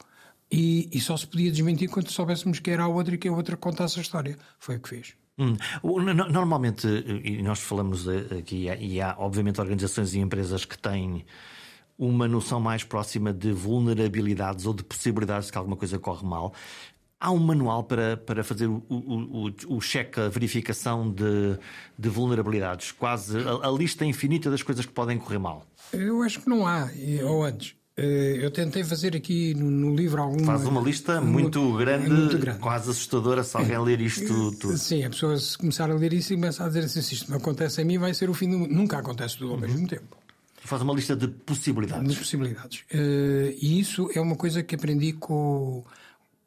[0.52, 3.32] E, e só se podia desmentir quando soubéssemos que era a outra e que a
[3.32, 4.36] outra contasse a história.
[4.58, 5.14] Foi o que fez.
[5.38, 5.56] Hum.
[6.30, 6.86] Normalmente,
[7.24, 11.24] e nós falamos aqui, e há obviamente organizações e empresas que têm
[11.98, 16.52] uma noção mais próxima de vulnerabilidades ou de possibilidades de que alguma coisa corre mal.
[17.20, 21.58] Há um manual para, para fazer o, o, o, o cheque, a verificação de,
[21.98, 22.92] de vulnerabilidades?
[22.92, 25.66] Quase a, a, lista infinita das coisas que podem correr mal?
[25.92, 26.88] Eu acho que não há,
[27.22, 27.74] ou antes.
[28.00, 30.46] Eh, eu tentei fazer aqui no, livro alguma.
[30.46, 33.78] Faz uma lista muito, uma, grande, muito grande, quase assustadora se alguém é.
[33.78, 34.78] ler isto tudo.
[34.78, 37.30] Sim, a pessoa se começar a ler isso e começa a dizer assim: se isto
[37.30, 38.72] não acontece a mim, vai ser o fim do mundo.
[38.72, 39.60] Nunca acontece tudo ao uhum.
[39.60, 40.16] mesmo tempo.
[40.62, 42.08] Faz uma lista de possibilidades.
[42.08, 42.84] De possibilidades.
[42.92, 45.84] Uh, e isso é uma coisa que aprendi com,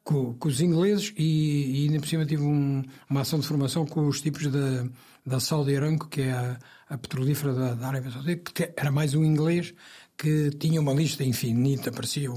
[0.03, 3.85] com, com os ingleses e, e ainda por cima tive um, uma ação de formação
[3.85, 4.87] com os tipos da,
[5.25, 9.15] da Saudi Aramco, que é a, a petrolífera da, da Arábia Saudita, que era mais
[9.15, 9.73] um inglês
[10.17, 12.29] que tinha uma lista infinita, parecia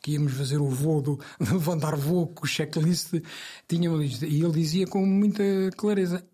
[0.00, 3.14] que íamos fazer o voo, do, levantar voo com o checklist,
[3.68, 4.26] tinha uma lista.
[4.26, 5.42] E ele dizia com muita
[5.76, 6.24] clareza: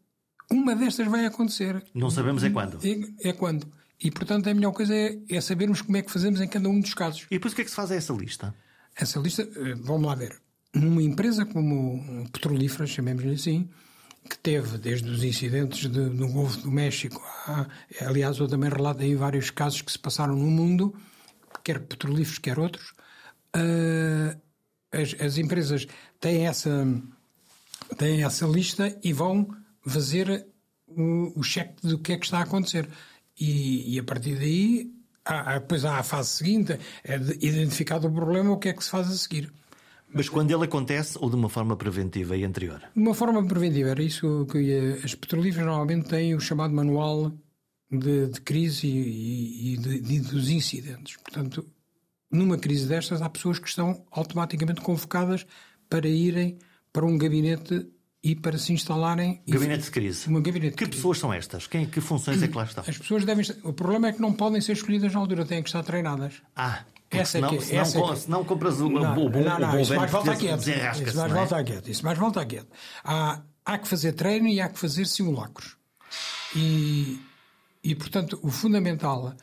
[0.50, 1.83] uma destas vai acontecer.
[1.94, 2.79] Não sabemos é quando.
[2.85, 3.66] É, é quando.
[4.03, 6.81] E portanto a melhor coisa é, é, sabermos como é que fazemos em cada um
[6.81, 7.26] dos casos.
[7.31, 8.55] E depois o que é que se faz a essa lista?
[8.96, 10.40] Essa lista, eh, vamos lá ver.
[10.72, 13.68] Numa empresa como petrolífera, chamemos-lhe assim,
[14.28, 17.66] que teve desde os incidentes de, no Golfo do México, a,
[18.00, 20.94] aliás, eu também relato aí vários casos que se passaram no mundo,
[21.64, 22.92] quer petrolíferos, quer outros.
[23.56, 24.38] Uh,
[24.92, 25.87] as, as, empresas
[26.20, 26.87] têm essa,
[27.96, 29.48] têm essa lista e vão
[29.85, 30.46] fazer
[30.87, 32.88] o, o cheque do que é que está a acontecer.
[33.38, 34.92] E, e a partir daí,
[35.24, 38.85] há, depois há a fase seguinte, é de identificado o problema, o que é que
[38.85, 39.52] se faz a seguir.
[40.12, 42.83] Mas quando ele acontece ou de uma forma preventiva e anterior?
[42.94, 47.33] De uma forma preventiva, era isso que as petrolíferas normalmente têm o chamado manual
[47.90, 51.16] de, de crise e, e de, de, dos incidentes.
[51.16, 51.64] Portanto,
[52.31, 55.46] numa crise destas, há pessoas que estão automaticamente convocadas
[55.88, 56.59] para irem
[56.92, 57.87] para um gabinete
[58.23, 59.42] e para se instalarem.
[59.49, 60.29] Gabinete de crise.
[60.29, 61.66] Uma gabinete que pessoas são estas?
[61.66, 62.85] Quem, que funções é que lá estão?
[62.87, 63.44] As pessoas devem.
[63.64, 66.42] O problema é que não podem ser escolhidas na altura, têm que estar treinadas.
[66.55, 68.16] Ah, essa é que, senão, essa é que...
[68.16, 70.61] senão compras o, não, o bom, não, não, o bom isso mais volta quieto.
[70.68, 71.90] Isso mais volta a quieto.
[71.90, 72.68] Isso mais volta a quieto.
[73.03, 75.77] Há, há que fazer treino e há que fazer simulacros.
[76.55, 77.20] E,
[77.83, 79.35] e, portanto, o fundamental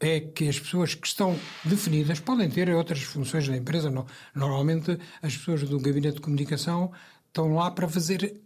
[0.00, 3.92] é que as pessoas que estão definidas podem ter outras funções da empresa.
[4.34, 6.92] Normalmente, as pessoas do gabinete de comunicação
[7.28, 8.40] estão lá para fazer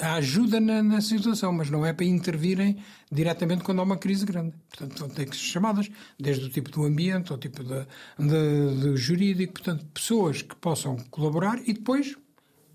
[0.00, 2.78] a, ajuda na, na, situação, mas não é para intervirem
[3.10, 4.54] diretamente quando há uma crise grande.
[4.68, 7.86] Portanto, vão ter que ser chamadas, desde o tipo do ambiente, ao tipo de,
[8.18, 12.16] de jurídico, portanto, pessoas que possam colaborar e depois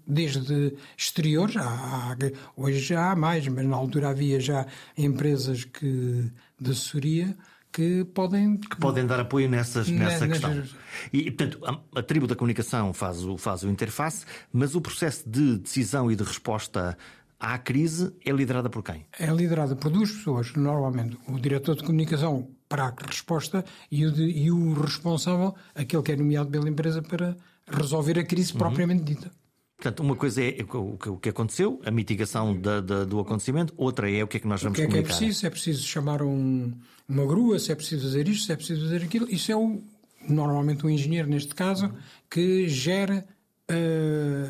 [0.08, 2.16] desde exteriores, há,
[2.56, 4.66] hoje já há mais, mas na altura havia já
[4.98, 7.36] empresas que, de assessoria
[7.72, 10.52] que podem que podem dar apoio nessas, nessa nessas...
[10.52, 10.80] questão.
[11.14, 15.30] E, portanto, a, a, tribo da comunicação faz o, faz o interface, mas o processo
[15.30, 16.98] de decisão e de resposta
[17.40, 19.06] à crise é liderada por quem?
[19.20, 24.12] É liderada por duas pessoas, normalmente o diretor de comunicação para a resposta e o,
[24.12, 27.36] de, e o responsável, aquele que é nomeado pela empresa para
[27.68, 28.60] resolver a crise uhum.
[28.60, 29.32] propriamente dita.
[29.78, 34.24] Portanto, uma coisa é o que aconteceu, a mitigação da, da, do acontecimento, outra é
[34.24, 35.00] o que é que nós vamos comunicar.
[35.00, 35.40] O que é que é preciso?
[35.40, 36.74] Se é preciso chamar um,
[37.08, 39.30] uma grua, se é preciso fazer isto, se é preciso fazer aquilo.
[39.30, 39.80] Isso é o,
[40.28, 41.94] normalmente um engenheiro, neste caso,
[42.28, 43.24] que gera.
[43.70, 44.50] Uh...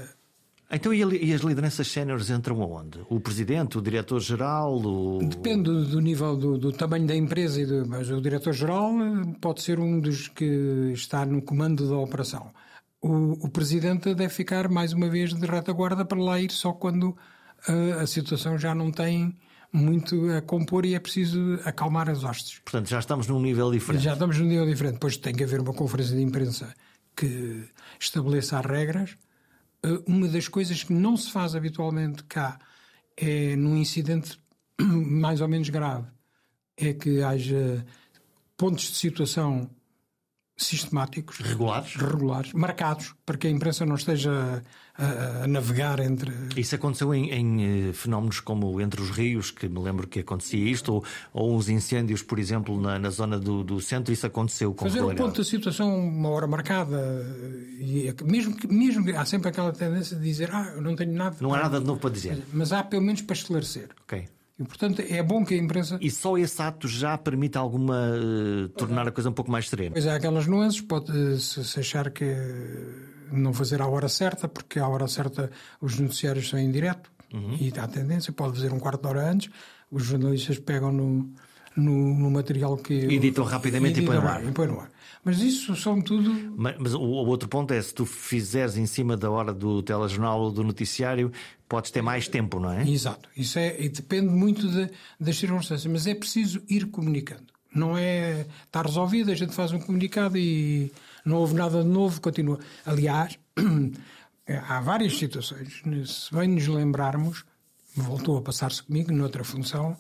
[0.71, 2.99] Então, e as lideranças séniores entram aonde?
[3.09, 4.77] O presidente, o diretor-geral?
[4.77, 5.19] O...
[5.19, 8.93] Depende do, nível, do, do, tamanho da empresa, e do, mas o diretor-geral
[9.41, 12.49] pode ser um dos que está no comando da operação
[13.01, 17.09] o, o presidente deve ficar mais uma vez de retaguarda para lá ir só quando
[17.69, 19.37] uh, a situação já não tem
[19.71, 22.59] muito a compor e é preciso acalmar as hostes.
[22.59, 24.03] Portanto, já estamos num nível diferente.
[24.03, 24.93] Já estamos num nível diferente.
[24.93, 26.73] Depois tem que haver uma conferência de imprensa
[27.15, 27.65] que
[27.99, 29.17] estabeleça as regras.
[29.85, 32.57] Uh, uma das coisas que não se faz habitualmente cá
[33.15, 34.39] é num incidente
[34.81, 36.07] mais ou menos grave
[36.77, 37.85] é que haja
[38.55, 39.69] pontos de situação
[40.57, 44.63] sistemáticos, regulares, regulares, marcados, para que a imprensa não esteja
[44.97, 46.33] a, a navegar entre.
[46.55, 50.59] Isso aconteceu em, em, eh, fenómenos como entre os rios, que me lembro que acontecia
[50.67, 54.73] isto, ou, ou os incêndios, por exemplo, na, na zona do, do, centro, isso aconteceu
[54.73, 56.97] com Fazer o um ponto da situação uma hora marcada,
[57.77, 61.37] e é mesmo, mesmo há sempre aquela tendência de dizer, ah, eu não tenho nada.
[61.39, 62.43] Não há nada de novo para dizer.
[62.51, 63.89] Mas há pelo menos para esclarecer.
[64.03, 64.27] Ok.
[64.59, 65.99] E, portanto, é bom que a imprensa.
[66.01, 68.11] E só esse ato já permite alguma.
[68.11, 69.91] Uh, tornar a coisa um pouco mais serena?
[69.91, 72.25] Pois há aquelas nuances, pode-se eh, achar que
[73.31, 77.55] não fazer à hora certa, porque à hora certa os noticiários são em direto uhum.
[77.59, 79.51] e há tendência, pode fazer um quarto de hora antes,
[79.91, 81.29] os jornalistas pegam no,
[81.75, 82.93] no, no material que.
[82.93, 84.43] Editam rapidamente editam, e põem no ar.
[84.43, 84.91] E põem no ar.
[85.23, 86.53] Mas isso são tudo.
[86.55, 89.83] Mas, mas o, o, outro ponto é: se tu fizeres em cima da hora do
[89.83, 91.31] telejornal ou do noticiário,
[91.67, 92.87] podes ter mais tempo, não é?
[92.87, 93.29] Exato.
[93.35, 97.45] Isso é, depende muito de, das circunstâncias, mas é preciso ir comunicando.
[97.73, 98.45] Não é.
[98.65, 100.91] Está resolvido, a gente faz um comunicado e
[101.25, 102.59] não houve nada de novo, continua.
[102.85, 103.37] Aliás,
[104.67, 105.83] há várias situações.
[106.05, 107.43] Se bem nos lembrarmos,
[107.95, 109.97] voltou a passar-se comigo, noutra função,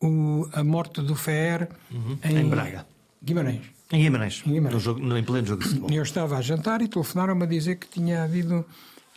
[0.00, 2.18] o, a morte do Fer uhum.
[2.22, 2.86] em, em Braga.
[3.22, 3.62] Guimarães.
[3.92, 4.74] Em Guimarães, em, Guimarães.
[4.74, 5.90] No jogo, no, em pleno jogo de futebol.
[5.90, 8.64] Eu estava a jantar e telefonaram-me a dizer que tinha havido.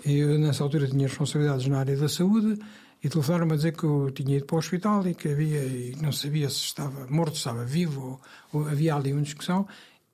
[0.05, 2.59] Eu, nessa altura, tinha responsabilidades na área da saúde
[3.03, 5.63] e telefonaram-me a dizer que eu tinha ido para o hospital e que havia.
[5.63, 8.19] e não sabia se estava morto, se estava vivo
[8.51, 9.67] ou, ou havia ali uma discussão.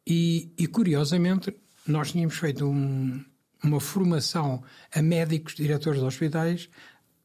[0.06, 1.56] E, e curiosamente,
[1.88, 3.24] nós tínhamos feito um,
[3.64, 6.70] uma formação a médicos, diretores de hospitais,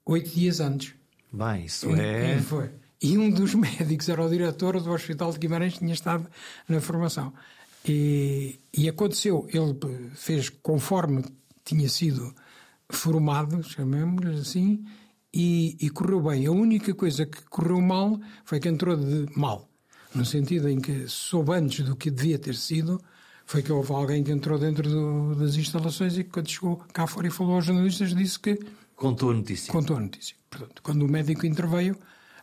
[0.07, 0.95] oito dias antes.
[1.33, 2.37] Bem, isso é.
[2.37, 2.71] E foi.
[3.03, 6.27] E um dos médicos era o diretor do Hospital de Guimarães, tinha estado
[6.69, 7.33] na formação.
[7.87, 9.79] E, e aconteceu, ele
[10.15, 11.25] fez conforme
[11.65, 12.35] tinha sido
[12.91, 14.85] formado, chamemos-lhe assim,
[15.33, 16.47] e, e, correu bem.
[16.47, 19.69] A única coisa que correu mal foi que entrou de mal,
[20.15, 23.01] no sentido em que soube antes do que devia ter sido,
[23.47, 27.07] foi que houve alguém que entrou dentro do, das instalações e que quando chegou cá
[27.07, 28.59] fora e falou aos jornalistas disse que...
[28.97, 29.73] Contou a notícia.
[29.73, 30.37] Contou a notícia.
[30.49, 31.97] Portanto, quando o médico interveio,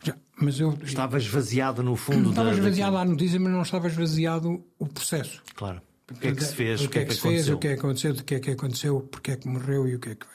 [0.04, 2.52] já, mas eu, estava esvaziado no fundo estava da.
[2.52, 5.44] Estava esvaziado a notícia, mas não estava esvaziado o processo.
[5.56, 5.82] Claro.
[6.10, 6.82] O que é que se fez?
[6.82, 7.50] O que é que, se fez?
[7.50, 8.12] O que é que aconteceu?
[8.14, 9.02] O que é que aconteceu?
[9.02, 10.26] Porque é que morreu e o que é que?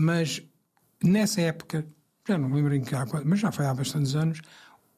[0.00, 0.42] Mas
[1.04, 1.86] nessa época,
[2.26, 4.40] já não me lembro em que há, mas já foi há bastantes anos,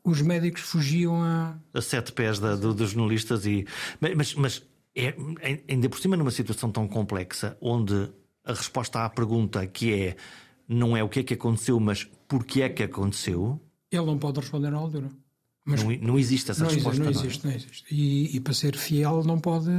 [0.05, 1.59] os médicos fugiam a.
[1.75, 3.67] A sete pés da, do, dos jornalistas e.
[4.01, 4.63] Mas, mas
[4.95, 5.13] é,
[5.69, 8.11] ainda por cima numa situação tão complexa, onde
[8.45, 10.17] a resposta à pergunta que é
[10.69, 13.61] não é o que é que aconteceu, mas porquê é que aconteceu,
[13.91, 15.09] ele não pode responder na altura.
[15.65, 17.03] Mas não, não existe essa não resposta.
[17.03, 17.95] Existe, não, existe, não existe.
[17.95, 19.71] E, e, para ser fiel não pode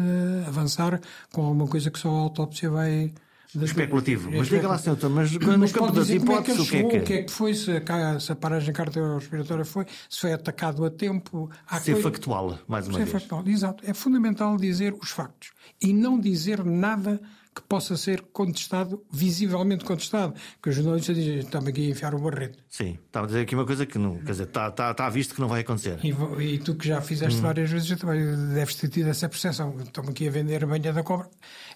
[0.48, 1.00] avançar
[1.32, 3.14] com alguma coisa que só a autópsia vai.
[3.62, 4.34] Especulativo.
[4.34, 6.98] É mas diga lá, senhor, mas, mas no campo das hipóteses, o que é que...
[6.98, 10.86] O que é que foi, se a, se a paragem cardiorrespiratória foi, se foi atacado
[10.86, 11.50] a tempo...
[11.82, 12.10] Ser coisa...
[12.10, 13.12] factual, mais uma ser vez.
[13.12, 13.84] factual, exato.
[13.88, 15.52] É fundamental dizer os factos.
[15.82, 17.22] E não dizer nada
[17.54, 20.34] que possa ser contestado, visivelmente contestado.
[20.62, 22.58] Que os jornalistas dizem, estamos aqui a enfiar o barreto.
[22.68, 25.36] Sim, estava a dizer aqui uma coisa que não, quer dizer, está, está, está visto
[25.36, 26.00] que não vai acontecer.
[26.04, 26.10] E,
[26.42, 27.44] e tu que já fizeste hum.
[27.44, 28.20] várias vezes, também
[28.54, 29.76] deves ter tido essa percepção.
[29.84, 31.30] Estamos aqui a vender a banha da cobra.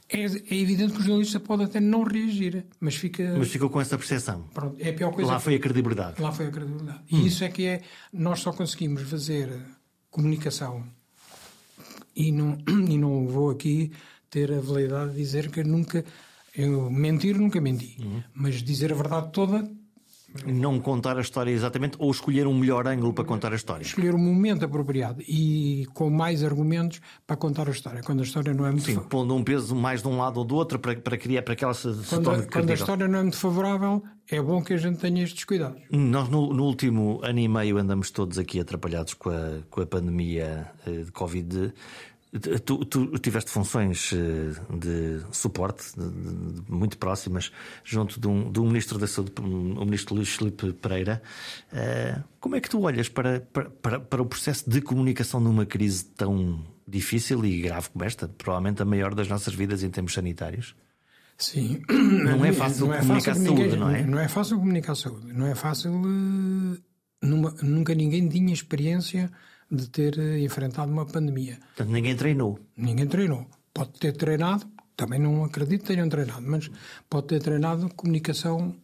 [0.10, 3.36] É, é, evidente que o jornalista pode até não reagir, mas fica.
[3.38, 4.44] Mas ficou com essa percepção.
[4.54, 5.32] Pronto, é a pior coisa.
[5.32, 6.22] Lá foi a credibilidade.
[6.22, 7.00] Lá foi a credibilidade.
[7.12, 7.20] Hum.
[7.20, 7.82] E isso é que é.
[8.14, 9.50] Nós só conseguimos fazer
[10.10, 10.86] comunicação
[12.16, 12.58] e não,
[12.90, 13.92] e não vou aqui
[14.30, 16.04] ter a validade de dizer que nunca.
[16.56, 18.02] Eu mentir, nunca menti.
[18.02, 18.24] Uhum.
[18.34, 19.70] Mas dizer a verdade toda.
[20.46, 23.84] Não contar a história exatamente ou escolher um melhor ângulo para contar a história.
[23.84, 28.02] Escolher o um momento apropriado e com mais argumentos para contar a história.
[28.02, 28.86] Quando a história não é muito.
[28.86, 31.56] Sim, pondo um peso mais de um lado ou do outro para, para criar para
[31.56, 34.74] que ela se, se quando, quando a história não é muito favorável, é bom que
[34.74, 35.82] a gente tenha estes cuidados.
[35.90, 39.86] Nós, no, no, último ano e meio, andamos todos aqui atrapalhados com a, com a
[39.86, 41.74] pandemia eh, de Covid
[42.66, 47.54] Tu, tu, tiveste funções eh, de suporte de, de, muito próximas
[47.86, 51.22] junto de um, de um, ministro da Saúde, o ministro Luís Felipe Pereira.
[51.72, 56.04] Uh, como é que tu olhas para, para, para, o processo de comunicação numa crise
[56.04, 60.76] tão difícil e grave como esta, provavelmente a maior das nossas vidas em termos sanitários?
[61.38, 61.82] Sim.
[61.90, 64.04] Não é fácil não é comunicar fácil saúde, ninguém, não é?
[64.04, 65.32] Não é fácil comunicar saúde.
[65.32, 65.94] Não é fácil.
[65.94, 66.78] Uh,
[67.22, 69.32] numa, nunca ninguém tinha experiência
[69.70, 71.58] de ter eh, enfrentado uma pandemia.
[71.76, 72.60] Portanto, ninguém treinou.
[72.76, 73.48] Ninguém treinou.
[73.74, 74.66] Pode ter treinado,
[74.96, 76.70] também não acredito que tenham treinado, mas
[77.10, 78.76] pode ter treinado comunicação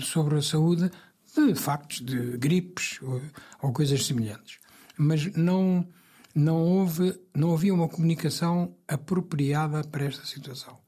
[0.00, 0.90] sobre a saúde
[1.34, 3.20] de factos, de gripes ou,
[3.62, 4.58] ou coisas semelhantes.
[4.98, 5.86] Mas não,
[6.34, 10.78] não, houve, não havia uma comunicação apropriada para esta situação.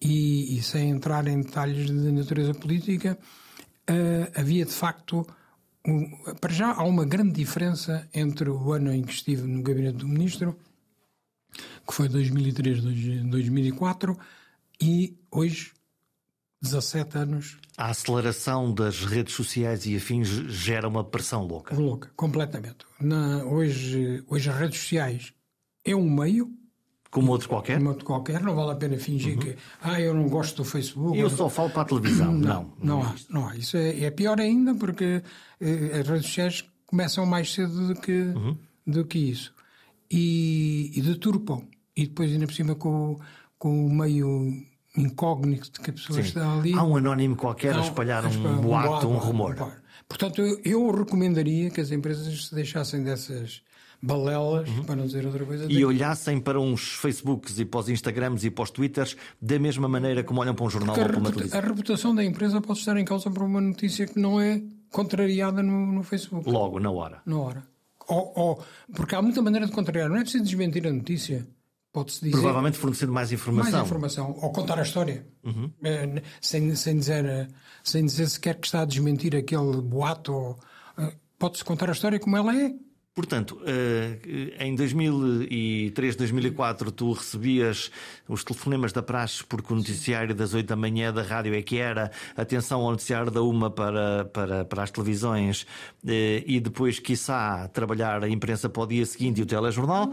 [0.00, 3.18] E, e sem entrar em detalhes de natureza política,
[3.90, 5.26] uh, havia de facto
[6.40, 10.08] para já há uma grande diferença entre o ano em que estive no gabinete do
[10.08, 10.58] ministro,
[11.86, 12.80] que foi 2003,
[13.26, 14.18] 2004,
[14.80, 15.72] e hoje,
[16.62, 17.58] 17 anos.
[17.76, 21.74] A aceleração das redes sociais e afins gera uma pressão louca.
[21.74, 22.86] Louca, completamente.
[22.98, 25.34] Na, hoje, hoje as redes sociais
[25.84, 26.50] é um meio,
[27.14, 27.76] como outro qualquer?
[27.78, 29.38] Como outro qualquer, não vale a pena fingir uhum.
[29.38, 31.16] que ah, eu não gosto do Facebook.
[31.16, 32.32] Eu só falo para a televisão.
[32.32, 33.56] Não, não, não, há, não há.
[33.56, 35.22] Isso é, é pior ainda porque
[35.60, 38.58] eh, as redes sociais começam mais cedo do que, uhum.
[38.84, 39.54] do que isso.
[40.10, 41.62] E, e deturpam.
[41.96, 43.16] E depois, ainda por cima, com,
[43.60, 44.52] com o meio
[44.96, 46.26] incógnito de que a pessoa Sim.
[46.26, 46.72] está ali.
[46.72, 49.54] Há um anónimo qualquer a espalhar um, um, boato, um rumor.
[50.08, 53.62] Portanto, eu, eu recomendaria que as empresas se deixassem dessas
[54.04, 54.84] balelas, uhum.
[54.84, 55.66] para não dizer outra coisa.
[55.70, 59.88] E olhassem para uns Facebooks e para os Instagrams e para os Twitters da mesma
[59.88, 61.58] maneira como olham para um jornal Porque ou para uma televisão.
[61.58, 65.62] A reputação da empresa pode estar em causa por uma notícia que não é contrariada
[65.62, 66.48] no, no Facebook.
[66.48, 67.22] Logo, na hora.
[67.24, 67.62] Na hora.
[68.06, 70.10] Ou, ou, porque há muita maneira de contrariar.
[70.10, 71.46] Não é preciso desmentir a notícia.
[71.90, 72.32] Pode-se dizer.
[72.32, 73.72] Provavelmente fornecendo mais informação.
[73.72, 74.36] Mais informação.
[74.42, 75.26] Ou contar a história.
[75.42, 75.70] Uhum.
[75.82, 77.48] É, sem, sem, dizer,
[77.82, 80.56] sem dizer sequer que está a desmentir aquele boato.
[80.98, 82.74] Eh, pode-se contar a história como ela é.
[83.14, 87.88] Portanto, eh, em 2003, 2004, tu recebias
[88.28, 91.78] os telefonemas da praxe porque o noticiário das 8 da manhã da rádio é que
[91.78, 95.64] era atenção ao noticiário da uma para, para, para as televisões
[96.04, 100.12] eh, e depois, quiçá, trabalhar a imprensa para o dia seguinte e o telejornal.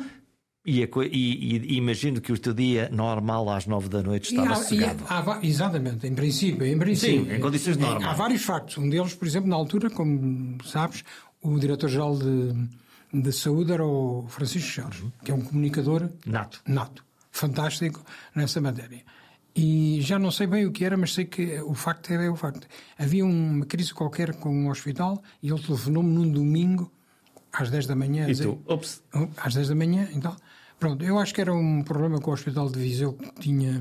[0.64, 5.04] E, e, e, imagino que o teu dia normal às nove da noite estava sossegado.
[5.42, 7.26] exatamente, em princípio, em princípio.
[7.26, 8.06] Sim, em condições normais.
[8.06, 8.78] Há vários factos.
[8.78, 11.04] Um deles, por exemplo, na altura, como sabes,
[11.42, 12.54] o diretor-geral de
[13.14, 15.12] de saúde era o Francisco Jorge, uhum.
[15.24, 16.62] que é um comunicador nato.
[16.66, 18.04] nato, fantástico
[18.36, 19.04] nessa matéria.
[19.54, 22.36] E já não sei bem o que era, mas sei que o facto era o
[22.36, 22.66] facto.
[22.98, 26.90] Havia uma crise qualquer com um hospital e ele telefonou-me num domingo
[27.52, 28.30] às 10 da manhã.
[28.30, 28.62] E tu?
[28.66, 29.04] Ops.
[29.38, 30.36] Às 10 da manhã, então.
[30.80, 33.80] Pronto, eu acho que era um problema com o Hospital de Viseu que tinha,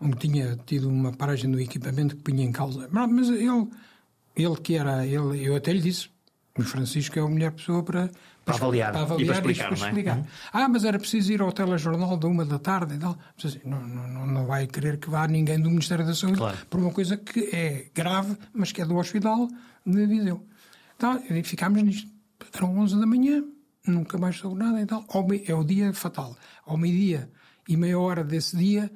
[0.00, 2.88] um, tinha tido uma paragem do equipamento que punha em causa.
[2.90, 3.68] Mas ele,
[4.34, 6.08] ele que era, ele, eu até lhe disse,
[6.58, 8.10] o Francisco é a melhor pessoa para,
[8.44, 9.72] para, avaliar, para avaliar e para explicar.
[9.72, 10.18] E para explicar.
[10.18, 10.24] Uhum.
[10.52, 13.16] Ah, mas era preciso ir ao telejornal da uma da tarde e tal.
[13.42, 16.58] Assim, não, não, não vai querer que vá ninguém do Ministério da Saúde claro.
[16.68, 19.48] por uma coisa que é grave, mas que é do hospital
[19.86, 20.46] de Viseu.
[20.96, 22.10] Então, ficámos nisto.
[22.52, 23.44] Eram 11 da manhã,
[23.86, 25.04] nunca mais soube nada e tal.
[25.46, 26.36] É o dia fatal.
[26.66, 27.30] Ao meio-dia
[27.68, 28.90] e meia hora desse dia,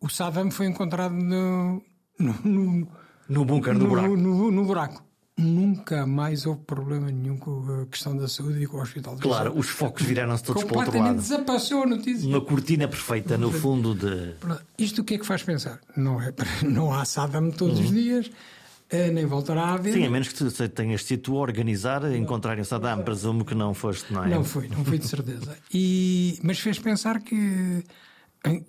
[0.00, 1.82] o Saddam foi encontrado no,
[2.18, 2.88] no, no,
[3.28, 4.16] no bunker do buraco.
[4.16, 5.06] No, no, buraco
[5.38, 9.16] nunca mais houve problema nenhum com a questão da saúde e com o hospital.
[9.18, 11.16] Claro, os focos viraram-se todos para o outro lado.
[11.16, 12.26] desapareceu a notícia.
[12.26, 14.34] Uma cortina perfeita, no fundo de...
[14.78, 15.80] Isto o que é que faz pensar?
[15.94, 16.32] Não, é,
[16.64, 17.84] não há Saddam todos uhum.
[17.84, 18.30] os dias,
[18.88, 19.92] eh, nem voltará a haver.
[19.92, 24.10] Sim, a menos que tenhas sido tu a organizar, encontrarem Saddam, presumo que não foste,
[24.12, 24.28] não é?
[24.28, 25.58] Não fui, não fui de certeza.
[25.72, 27.84] E, mas fez pensar que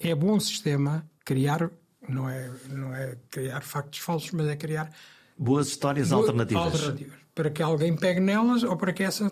[0.01, 1.69] é bom sistema criar,
[2.09, 4.91] não é, não é criar factos falsos, mas é criar
[5.37, 6.65] Boas histórias Boa, alternativas.
[6.65, 7.13] Alternativas.
[7.33, 9.31] Para que alguém pegue nelas ou para que essa,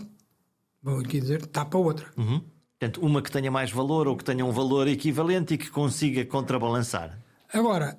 [0.81, 2.07] vou aqui dizer, tapa outra.
[2.17, 2.41] Uhum.
[2.79, 6.25] Portanto, uma que tenha mais valor ou que tenha um valor equivalente e que consiga
[6.25, 7.17] contrabalançar.
[7.51, 7.97] Agora,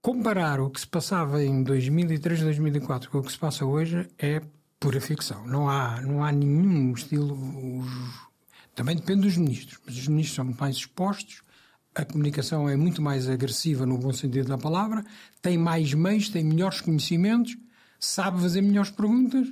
[0.00, 4.40] comparar o que se passava em 2003, 2004 com o que se passa hoje é
[4.80, 5.46] pura ficção.
[5.46, 7.36] Não há, não há nenhum estilo.
[8.74, 11.42] Também depende dos ministros, mas os ministros são mais expostos
[11.96, 15.02] a comunicação é muito mais agressiva no bom sentido da palavra,
[15.40, 17.56] tem mais meios, tem melhores conhecimentos,
[17.98, 19.48] sabe fazer melhores perguntas.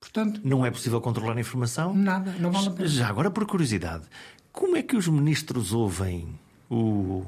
[0.00, 1.94] Portanto, não é possível controlar a informação?
[1.94, 2.88] Nada, não vale a pena.
[2.88, 4.04] Já agora, por curiosidade,
[4.50, 6.28] como é que os ministros ouvem
[6.70, 7.22] o,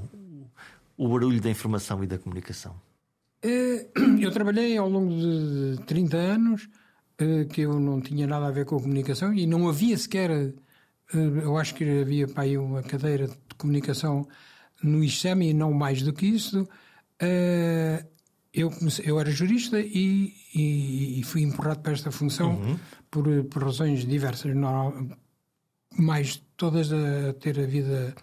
[0.96, 2.74] o barulho da informação e da comunicação?
[3.42, 3.88] Eh,
[4.18, 6.68] eu trabalhei ao longo de 30 anos
[7.18, 10.54] eh, que eu não tinha nada a ver com a comunicação e não havia sequer
[11.14, 14.26] eu acho que havia para aí uma cadeira de comunicação
[14.82, 16.66] no ICEM e não mais do que isso.
[18.52, 22.78] Eu, comecei, eu era jurista e, e, e, fui empurrado para esta função uhum.
[23.11, 25.11] por, por razões diversas, não,
[25.98, 28.14] mais todas a ter a vida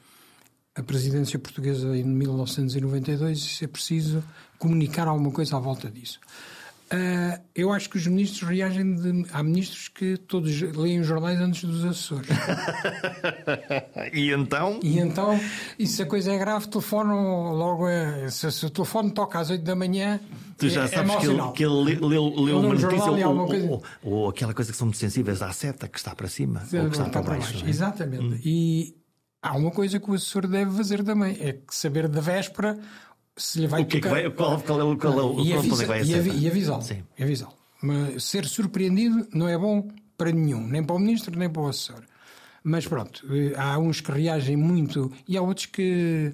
[0.75, 4.23] a presidência portuguesa em 1992 e se é preciso
[4.57, 6.19] comunicar alguma coisa à volta disso.
[6.93, 9.25] Uh, eu acho que os ministros reagem de.
[9.33, 12.27] Há ministros que todos leem os jornais antes dos assessores.
[14.13, 14.79] e então?
[14.83, 15.39] E então,
[15.79, 17.87] e se a coisa é grave, telefonam logo.
[18.29, 20.19] Se, se, o telefone toca às 8 da manhã.
[20.55, 23.47] Tu já é, sabes é que, ele, que ele leu, leu uma notícia ou, ou,
[23.47, 23.67] coisa...
[23.67, 26.77] ou, ou, aquela coisa que são muito sensíveis à seta que está para cima Sim,
[26.77, 27.53] ou que está, está para baixo.
[27.53, 27.65] baixo.
[27.65, 27.69] É?
[27.69, 28.23] Exatamente.
[28.23, 28.39] Hum.
[28.45, 28.95] E
[29.41, 32.77] há uma coisa que o assessor deve fazer também: é saber da véspera
[33.35, 34.17] se lhe vai o que tocar...
[34.17, 36.47] É que vai, qual, qual, é, qual é o e avisa, vai e, avi, e
[36.47, 36.83] avisá-lo.
[37.19, 37.47] Avisá
[37.81, 41.67] Mas ser surpreendido não é bom para nenhum, nem para o ministro, nem para o
[41.67, 42.03] assessor.
[42.63, 46.33] Mas pronto, eh, há uns que reagem muito e há outros que,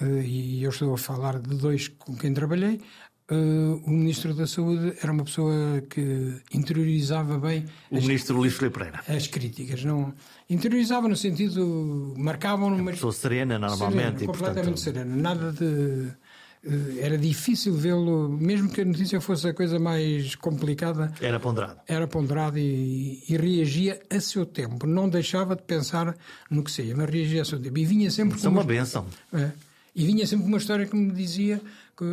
[0.00, 2.80] eh, e eu estou a falar de dois com quem trabalhei,
[3.28, 7.64] eh, o Ministro da Saúde era uma pessoa que interiorizava bem.
[7.90, 9.02] O as, Ministro Luís Filipe Pereira.
[9.08, 10.14] As críticas, não.
[10.48, 12.14] Interiorizava no sentido.
[12.16, 12.92] marcavam numa.
[12.92, 14.20] pessoa serena, normalmente.
[14.20, 14.78] Serena, completamente portanto...
[14.78, 15.16] serena.
[15.16, 16.12] Nada de
[16.98, 21.12] era difícil vê-lo, mesmo que a notícia fosse a coisa mais complicada.
[21.20, 21.80] Era ponderado.
[21.86, 24.86] Era ponderado e, e, reagia a seu tempo.
[24.86, 26.16] Não deixava de pensar
[26.50, 27.78] no que seria, mas reagia a seu tempo.
[27.78, 29.06] E vinha sempre Isso é uma, uma benção.
[29.32, 29.50] É,
[29.94, 31.60] e vinha sempre uma história que me dizia
[31.96, 32.04] que,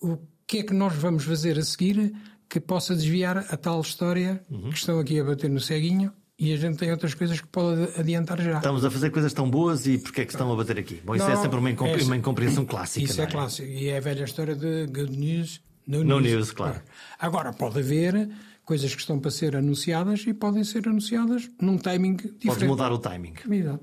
[0.00, 2.12] o que é que nós vamos fazer a seguir
[2.48, 4.70] que possa desviar a tal história uhum.
[4.70, 6.12] que estão aqui a bater no ceguinho
[6.42, 8.56] e a gente tem outras coisas que pode adiantar já.
[8.56, 11.00] Estamos a fazer coisas tão boas e porquê é que estão a bater aqui?
[11.04, 13.06] Bom, isso é não, é sempre uma, incompre é, uma incompreensão clássica.
[13.06, 13.68] Isso é, é, clássico.
[13.68, 16.32] E é a velha história de good news, no, no news.
[16.32, 16.50] news.
[16.50, 16.82] claro.
[17.16, 18.28] Agora, pode haver
[18.64, 22.46] coisas que estão para ser anunciadas e podem ser anunciadas num timing diferente.
[22.46, 23.34] Pode mudar o timing.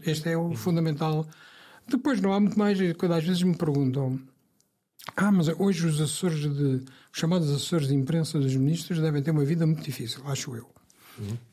[0.05, 1.25] Este é o fundamental.
[1.87, 4.19] Depois não há muito mais, quando às vezes me perguntam
[5.15, 6.83] ah, mas hoje os assessores de.
[7.11, 10.69] os chamados assessores de imprensa dos ministros devem ter uma vida muito difícil, acho eu.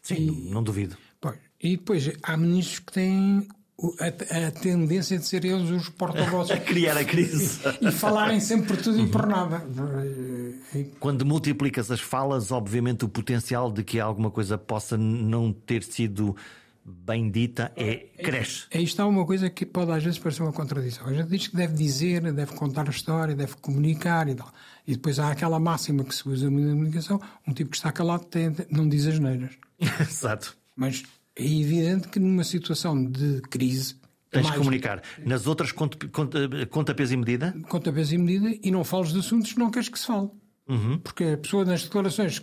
[0.02, 0.96] Sim, e, não duvido.
[1.20, 3.48] Pois, e depois há ministros que têm
[4.00, 6.52] a, a, tendência de ser eles os porta-vozes.
[6.56, 7.60] a criar a crise.
[7.80, 9.62] E, e, falarem sempre por tudo e por nada.
[10.98, 16.34] Quando multiplicas as falas, obviamente o potencial de que alguma coisa possa não ter sido
[16.86, 18.66] bem dita é, cresce.
[18.72, 21.06] Aí está uma coisa que pode às vezes parecer uma contradição.
[21.06, 24.52] A gente diz que deve dizer, deve contar a história, deve comunicar e tal.
[24.86, 28.24] E depois há aquela máxima que se usa na comunicação: um tipo que está calado
[28.26, 29.50] tem, não diz as neiras.
[30.00, 30.56] Exato.
[30.76, 31.02] Mas
[31.34, 33.96] é evidente que numa situação de crise.
[34.30, 34.52] Tens mais...
[34.52, 35.02] de comunicar.
[35.24, 37.54] Nas outras, conta, conta, conta peso e medida?
[37.68, 40.28] Conta peso e medida e não fales de assuntos que não queres que se fale.
[40.68, 40.98] Uhum.
[40.98, 42.42] Porque a pessoa nas declarações,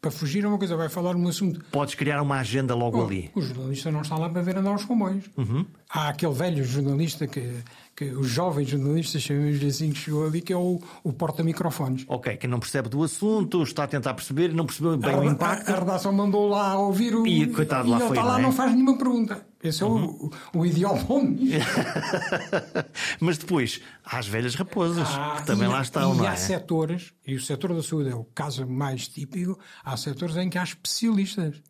[0.00, 1.64] para fugir a uma coisa, vai falar um assunto.
[1.70, 3.30] Podes criar uma agenda logo oh, ali.
[3.34, 5.24] O jornalista não está lá para ver andar os comboios.
[5.36, 5.64] Uhum.
[5.88, 7.54] Há aquele velho jornalista que,
[7.94, 12.04] que os jovens jornalistas chamamos assim que chegou ali, que é o, o porta-microfones.
[12.08, 15.24] Ok, que não percebe do assunto, está a tentar perceber não percebeu bem a, o
[15.24, 15.70] impacto.
[15.70, 17.26] A, a redação mandou lá ouvir o.
[17.26, 18.16] E coitado, e lá ele foi.
[18.16, 18.42] está lá, não, é?
[18.42, 19.46] não faz nenhuma pergunta.
[19.62, 20.30] Esse é uhum.
[20.54, 20.98] o, o ideal.
[23.20, 26.28] Mas depois, há as velhas raposas, ah, que também lá estão, e não é?
[26.28, 30.50] há setores, e o setor da saúde é o caso mais típico, há setores em
[30.50, 31.62] que há especialistas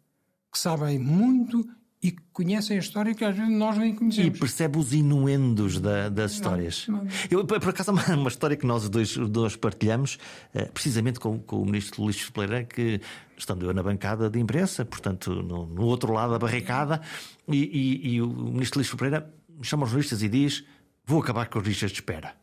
[0.51, 1.67] que sabem muito
[2.03, 4.37] e que conhecem a história que às vezes nós nem conhecemos.
[4.37, 6.89] E percebe os inuendos da, das histórias.
[6.89, 7.11] Não, não.
[7.31, 10.19] Eu, por acaso, uma, uma história que nós dois, dois partilhamos,
[10.53, 13.01] eh, precisamente com, com o ministro Luís Pereira, que
[13.37, 17.01] estando eu na bancada de imprensa, portanto, no, no outro lado da barricada,
[17.47, 17.57] e,
[18.03, 19.33] e, e o ministro Luís Pereira
[19.63, 20.65] chama os jornalistas e diz:
[21.07, 22.35] Vou acabar com os listas de espera.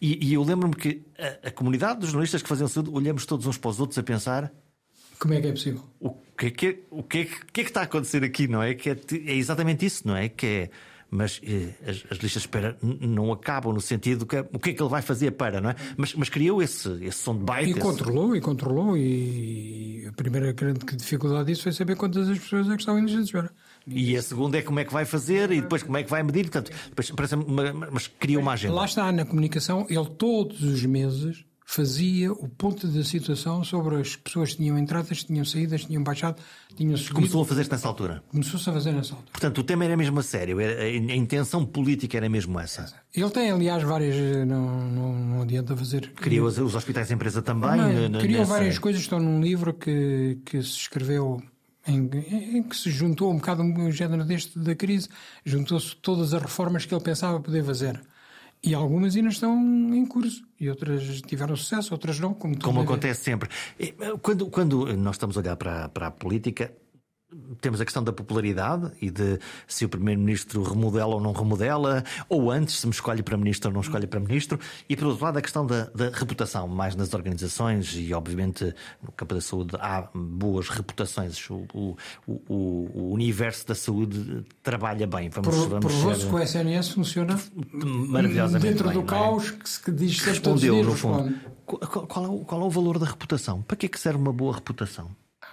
[0.00, 3.46] E, e eu lembro-me que a, a, comunidade dos jornalistas que faziam saúde olhamos todos
[3.46, 4.52] uns para os outros a pensar
[5.18, 5.82] como é que é possível?
[6.00, 8.46] O que é que, o que, é que, que, é que está a acontecer aqui,
[8.46, 8.74] não é?
[8.74, 8.96] Que é,
[9.26, 10.28] é exatamente isso, não é?
[10.28, 10.70] Que é
[11.10, 14.72] mas eh, as, as, listas de espera não acabam no sentido que o que é
[14.74, 15.76] que ele vai fazer para, não é?
[15.96, 17.70] Mas, mas criou esse, esse som de baita.
[17.70, 22.68] E controlou, e controlou, e a primeira grande dificuldade disso foi saber quantas as pessoas
[22.68, 23.50] é que estavam em listas de espera.
[23.86, 26.22] E a segunda é como é que vai fazer e depois como é que vai
[26.22, 26.50] medir.
[26.50, 28.74] Portanto, depois, parece uma, mas cria uma agenda.
[28.74, 34.16] Lá está, na comunicação, ele todos os meses fazia o ponto da situação sobre as
[34.16, 36.40] pessoas que tinham entradas, tinham saídas, tinham baixado,
[36.74, 37.16] tinham subido.
[37.16, 38.22] Começou a fazer-se nessa altura?
[38.30, 39.30] Começou-se a fazer nessa altura.
[39.32, 42.90] Portanto, o tema era mesmo a sério, a intenção política era mesmo essa.
[43.14, 44.16] Ele tem, aliás, várias.
[44.46, 46.10] Não, não, não adianta fazer.
[46.14, 47.76] Criou os, os hospitais de empresa também?
[48.08, 48.52] Não, criou nessa...
[48.54, 51.42] várias coisas, estão num livro que, que se escreveu.
[51.86, 52.08] Em,
[52.56, 55.08] em, que se juntou um bocado um género deste da crise,
[55.44, 58.00] juntou-se todas as reformas que ele pensava poder fazer.
[58.62, 59.54] E algumas ainda estão
[59.94, 60.42] em curso.
[60.58, 62.34] E outras tiveram sucesso, outras não.
[62.34, 63.48] Como, como acontece sempre.
[64.20, 66.72] Quando, quando nós estamos a olhar para, para a política,
[67.60, 72.50] temos a questão da popularidade e de se o Primeiro-Ministro remodela ou não remodela, ou
[72.50, 74.58] antes, se me escolhe para Ministro ou não escolhe para Ministro,
[74.88, 79.12] e por outro lado a questão da, da reputação, mais nas organizações e obviamente no
[79.12, 81.38] campo da saúde há boas reputações.
[81.50, 85.28] O, o, o, o universo da saúde trabalha bem.
[85.28, 86.28] Vamos, por, vamos ser...
[86.28, 87.38] que o SNS funciona
[87.72, 89.04] maravilhosamente dentro bem, do é?
[89.04, 91.34] caos que se diz Respondeu, no fundo.
[91.66, 93.60] Qual, é o, qual é o valor da reputação?
[93.60, 95.10] Para que é que serve uma boa reputação?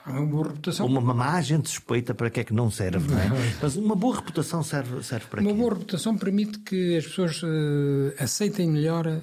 [0.07, 0.85] Uma boa reputação.
[0.85, 3.55] Uma, uma má gente suspeita para que é que não serve, não é?
[3.61, 5.53] Mas uma boa reputação serve, serve para uma quê?
[5.53, 9.21] Uma boa reputação permite que as pessoas uh, aceitem melhor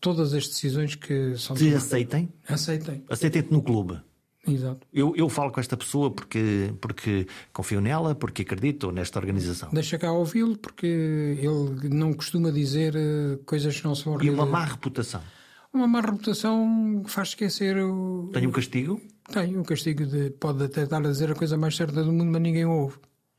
[0.00, 2.28] todas as decisões que são Te aceitem?
[2.48, 3.04] Aceitem.
[3.08, 4.00] Aceitem-te no clube.
[4.46, 4.86] Exato.
[4.92, 9.70] Eu, eu falo com esta pessoa porque, porque confio nela, porque acredito nesta organização.
[9.72, 14.44] Deixa cá ouvi-lo, porque ele não costuma dizer uh, coisas que não são E uma
[14.44, 15.22] má reputação?
[15.72, 18.30] Uma má reputação faz esquecer o.
[18.32, 19.00] Tem um castigo?
[19.32, 20.30] Tem, um castigo de.
[20.30, 22.96] Pode até estar a dizer a coisa mais certa do mundo, mas ninguém ouve.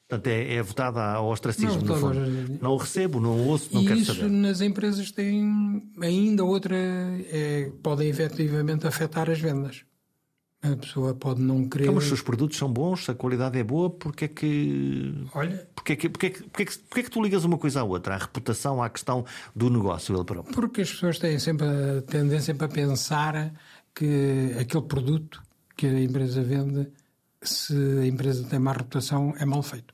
[0.07, 2.59] Portanto, é, é votada ao ostracismo, não, no fundo.
[2.61, 4.29] Não o recebo, não o ouço, não e quero isso saber.
[4.29, 6.75] nas empresas tem ainda outra.
[6.75, 9.83] É, podem efetivamente afetar as vendas.
[10.61, 11.85] A pessoa pode não querer.
[11.85, 15.13] Então, mas se os produtos são bons, se a qualidade é boa, porque é que.
[15.33, 15.67] Olha.
[15.75, 17.57] Porque é que, porque é que, porque é que, porque é que tu ligas uma
[17.57, 18.15] coisa à outra?
[18.15, 19.25] À reputação, à questão
[19.55, 20.53] do negócio, ele próprio?
[20.53, 23.53] Porque as pessoas têm sempre a tendência para pensar
[23.93, 25.41] que aquele produto
[25.75, 26.87] que a empresa vende,
[27.41, 29.93] se a empresa tem má reputação, é mal feito.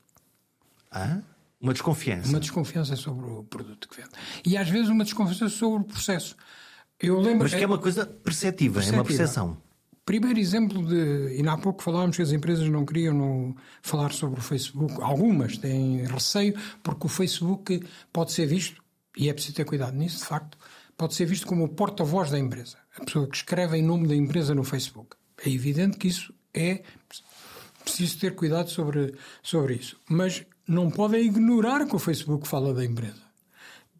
[0.90, 1.20] Ah?
[1.60, 2.28] Uma desconfiança.
[2.28, 4.10] Uma desconfiança sobre o produto que vende.
[4.44, 6.36] E às vezes uma desconfiança sobre o processo.
[6.98, 8.96] Eu lembro, Mas que é uma coisa perceptiva, perceptiva.
[8.96, 9.56] é uma percepção.
[10.04, 11.40] Primeiro exemplo de.
[11.40, 14.94] E há pouco falávamos que as empresas não queriam falar sobre o Facebook.
[15.00, 18.82] Algumas têm receio, porque o Facebook pode ser visto,
[19.16, 20.58] e é preciso ter cuidado nisso, de facto,
[20.96, 22.78] pode ser visto como o porta-voz da empresa.
[22.98, 25.16] A pessoa que escreve em nome da empresa no Facebook.
[25.44, 26.82] É evidente que isso é.
[27.84, 29.98] Preciso ter cuidado sobre, sobre isso.
[30.08, 33.22] Mas não podem ignorar que o Facebook fala da empresa.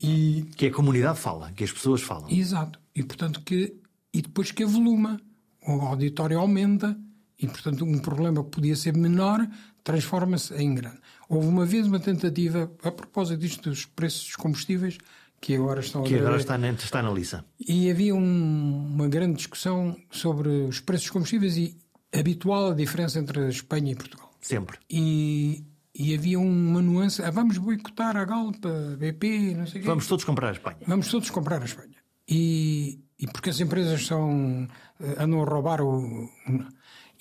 [0.01, 2.30] E, que a comunidade fala, que as pessoas falam.
[2.30, 2.78] Exato.
[2.95, 3.76] E, portanto, que.
[4.14, 5.20] E depois que evoluma
[5.66, 6.99] o auditório aumenta
[7.38, 9.49] e, portanto, um problema que podia ser menor
[9.82, 10.99] transforma-se em grande.
[11.28, 14.99] Houve uma vez uma tentativa, a propósito disto dos preços dos combustíveis,
[15.43, 17.45] que agora estão que agora está na, está na lista.
[17.59, 21.76] E havia um, uma grande discussão sobre os preços dos combustíveis e
[22.16, 24.32] habitual a diferença entre a Espanha e Portugal.
[24.40, 24.78] Sempre.
[24.88, 29.82] E, e havia uma nuance, ah, vamos boicotar a Galpa, a BP, não sei o
[29.82, 29.88] quê.
[29.88, 30.78] Vamos todos comprar a Espanha.
[30.86, 31.97] Vamos todos comprar a Espanha.
[32.28, 34.68] E, e porque as empresas são
[35.01, 36.30] eh, andam a roubar o.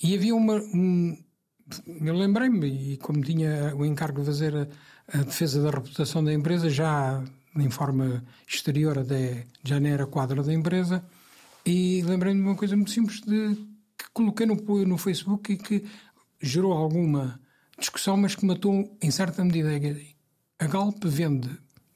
[0.03, 0.57] E havia uma.
[0.57, 1.17] Um,
[1.88, 4.67] eu lembrei-me, e como tinha o encargo de fazer a,
[5.17, 7.24] a, defesa da reputação da empresa, já
[7.56, 11.04] em forma exterior, até não era quadra da empresa,
[11.66, 13.56] e lembrei-me de uma coisa muito simples de,
[13.97, 15.86] que coloquei no, no Facebook e que
[16.41, 17.39] gerou alguma
[17.78, 19.70] discussão, mas que matou em certa medida.
[20.60, 21.49] A Galp vende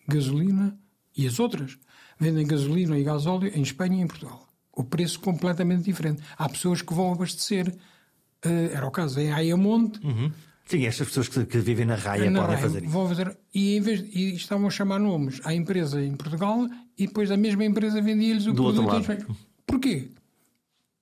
[0.07, 0.77] gasolina
[1.15, 1.77] e as outras
[2.19, 4.47] vendem gasolina e gasóleo em Espanha e em Portugal.
[4.71, 6.21] O preço completamente diferente.
[6.37, 9.99] Há pessoas que vão abastecer, uh, era o caso em Ayamonte.
[10.05, 10.31] Uhum.
[10.65, 12.91] Sim, estas pessoas que, que, vivem na raia na podem raia, fazer isso.
[12.91, 17.05] Vão fazer, e, em vez, e estavam a chamar nomes à empresa em Portugal e
[17.05, 19.37] depois a mesma empresa vendia-lhes o Do produto outro lado.
[19.65, 20.09] Porquê?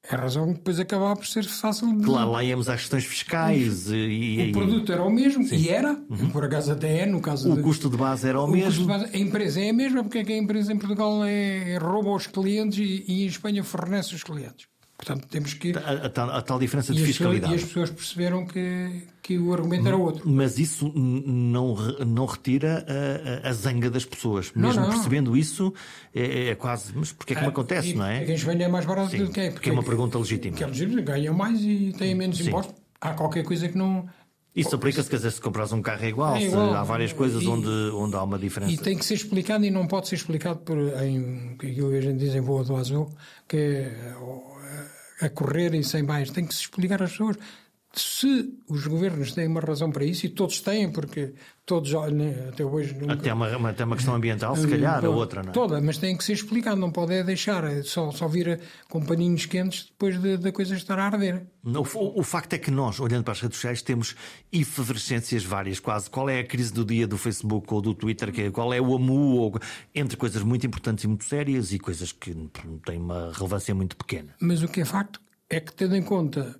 [0.05, 2.03] É a razão que depois acabava por ser fácil de.
[2.03, 4.49] Claro, lá íamos às questões fiscais e.
[4.49, 5.55] O produto era o mesmo, Sim.
[5.55, 6.30] e era, uhum.
[6.30, 7.53] por acaso até é, no caso.
[7.53, 7.61] O de...
[7.61, 8.86] custo de base era o, o mesmo.
[8.86, 12.09] Base, a empresa é a mesma, porque é que a empresa em Portugal é, rouba
[12.09, 14.68] os clientes e, e em Espanha fornece os clientes.
[15.04, 15.74] Portanto, temos que.
[15.78, 17.54] A, a, tal, a tal diferença de e fiscalidade.
[17.54, 20.24] Pessoas, e as pessoas perceberam que, que o argumento era outro.
[20.30, 21.76] Mas isso não,
[22.06, 22.86] não retira
[23.43, 24.51] a, a, zanga das pessoas.
[24.56, 24.89] Mesmo não, não.
[24.93, 25.74] percebendo isso,
[26.16, 26.93] é, é, quase.
[26.95, 28.24] Mas porquê é que me ah, acontece, e, não é?
[28.24, 29.51] Quem Espanha é mais barato Sim, do que é.
[29.51, 30.56] Porque, é uma pergunta legítima.
[30.56, 32.74] Quer dizer, ganha mais e tem menos impostos.
[33.01, 34.08] Há qualquer coisa que não.
[34.56, 36.76] Isso aplica-se, quer dizer, se compras um carro é igual, é igual.
[36.76, 38.72] há várias coisas e, onde, onde há uma diferença.
[38.72, 42.01] E tem que ser explicado e não pode ser explicado por em, aquilo que a
[42.01, 43.10] gente diz em voa do azul,
[43.47, 44.14] que é
[45.22, 46.30] a correr e sem mais.
[46.32, 47.38] Tem que se explicar às pessoas.
[47.96, 51.34] Se os governos têm uma razão para isso, e todos têm, porque
[51.64, 52.96] todos né, até hoje.
[52.96, 53.14] Nunca...
[53.14, 55.54] Até uma, até uma questão ambiental, se calhar, ou outra, não é?
[55.54, 59.06] Toda, mas tem que ser explicado, não pode é deixar é só, só vir com
[59.06, 61.46] paninhos quentes depois da de, de coisa estar a arder.
[61.64, 64.16] O, o, facto é que nós, olhando para as redes sociais, temos
[64.52, 66.10] efervescências várias, quase.
[66.10, 68.34] Qual é a crise do dia do Facebook ou do Twitter?
[68.39, 69.38] É, qual é o AMU?
[69.38, 69.60] Ou,
[69.94, 72.36] entre coisas muito importantes e muito sérias e coisas que
[72.86, 74.34] têm uma relevância muito pequena.
[74.39, 76.60] Mas o que é facto é que, tendo em conta,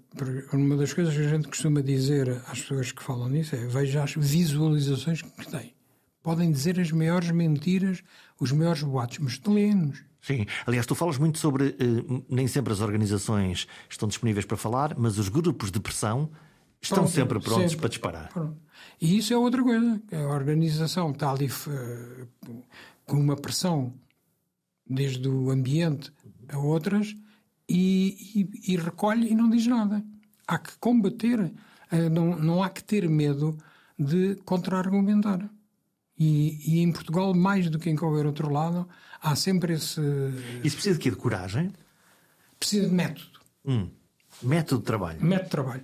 [0.52, 4.04] uma das coisas que a gente costuma dizer às pessoas que falam nisso é veja
[4.04, 5.74] as visualizações que têm.
[6.22, 8.04] Podem dizer as maiores mentiras,
[8.40, 10.04] os maiores boatos, mas lê-nos.
[10.22, 11.76] Sim, aliás, tu falas muito sobre.
[11.80, 16.30] Eh, nem sempre as organizações estão disponíveis para falar, mas os grupos de pressão
[16.84, 17.78] Estão Pronto, sempre prontos sempre.
[17.78, 18.30] para disparar.
[18.34, 18.58] Pronto.
[19.00, 20.02] E isso é outra coisa.
[20.12, 22.28] A organização está ali eh,
[23.06, 23.94] com uma pressão,
[24.86, 26.12] desde o ambiente
[26.50, 27.16] a outras,
[27.70, 28.18] e,
[28.66, 30.04] e- e recolhe e não diz nada.
[30.48, 31.52] Há que combater,
[31.92, 33.58] eh, não, não há que ter medo
[33.98, 35.50] de contra-argumentar.
[36.18, 38.88] E, e em Portugal, mais do que em qualquer outro lado,
[39.22, 40.00] há sempre esse.
[40.64, 41.10] Isso precisa de quê?
[41.10, 41.72] De coragem?
[42.60, 43.40] Precisa de método.
[43.66, 43.90] Hum.
[44.42, 45.18] Método de trabalho.
[45.22, 45.82] Método de trabalho.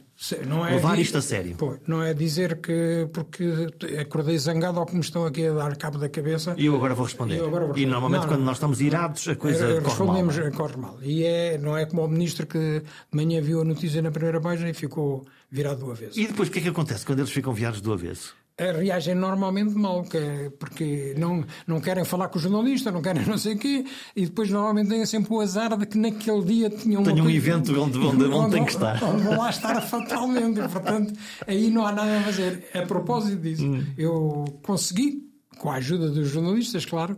[0.48, 1.56] Não é Levar isto a sério.
[1.56, 3.68] Pô, não é dizer que porque
[4.02, 6.56] acordei zangado ou que me estão aqui a dar cabo da cabeça.
[6.58, 7.38] E eu agora vou responder.
[7.38, 7.92] Eu agora vou E responder.
[7.92, 8.46] normalmente Não, quando não.
[8.48, 9.90] nós estamos irados a coisa Eh, corre mal.
[9.90, 10.48] respondemos, não é?
[10.48, 10.98] eh, corre mal.
[11.02, 12.84] E é, não é como o ministro que de
[13.16, 16.20] manhã viu a notícia na primeira página e ficou virado do avesso.
[16.20, 18.36] E depois o que é que acontece quando eles ficam viados do avesso?
[18.72, 23.38] Reagem normalmente mal, é porque não, não querem falar com o jornalista, não querem não
[23.38, 23.86] sei o quê,
[24.16, 27.82] e depois normalmente têm sempre o azar de que naquele dia tinham um coisa- evento
[27.82, 29.04] onde- onde- onde tem que estar.
[29.04, 31.14] Onde vão lá estar fatalmente, e, portanto,
[31.48, 32.68] aí não há nada a fazer.
[32.74, 33.84] A propósito disso, Hum.
[33.98, 37.18] eu consegui, com a ajuda dos jornalistas, claro,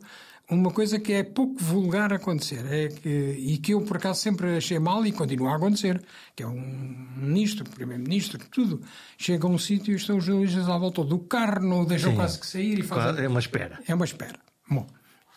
[0.51, 4.57] uma coisa que é pouco vulgar acontecer é que, e que eu por acaso sempre
[4.57, 6.01] achei mal e continua a acontecer,
[6.35, 8.81] que é um ministro, primeiro-ministro, tudo,
[9.17, 12.17] chega a um sítio e estão os jornalistas à volta do carro, não deixam Sim.
[12.17, 13.23] quase que sair e fazem...
[13.23, 13.79] É uma espera.
[13.87, 14.35] É uma espera.
[14.69, 14.85] Bom,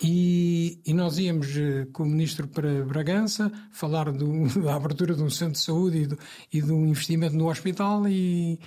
[0.03, 5.23] e, e nós íamos eh, com o ministro para Bragança falar do- da abertura de
[5.23, 6.19] um centro de saúde e do,
[6.53, 8.59] e do investimento no hospital e,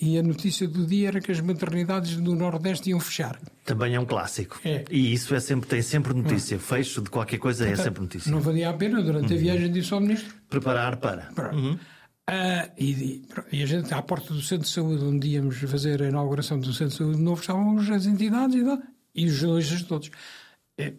[0.00, 3.38] e a notícia do dia era que as maternidades do Nordeste iam fechar.
[3.64, 4.60] Também é um clássico.
[4.64, 4.84] É.
[4.90, 6.58] E isso é sempre, tem sempre notícia.
[6.58, 8.30] Fecho de qualquer coisa é sempre notícia.
[8.30, 9.38] Não valia a pena, durante Uhum.
[9.38, 10.34] a viagem disse ao ministro.
[10.50, 11.22] Preparar para.
[11.34, 11.80] Pronto.
[12.28, 16.08] Ah, e, e- a gente, à porta do centro de saúde, onde íamos fazer a
[16.08, 18.56] inauguração do centro de saúde novo, estavam as entidades
[19.14, 20.10] e, e os jornalistas todos.
[20.78, 20.92] É,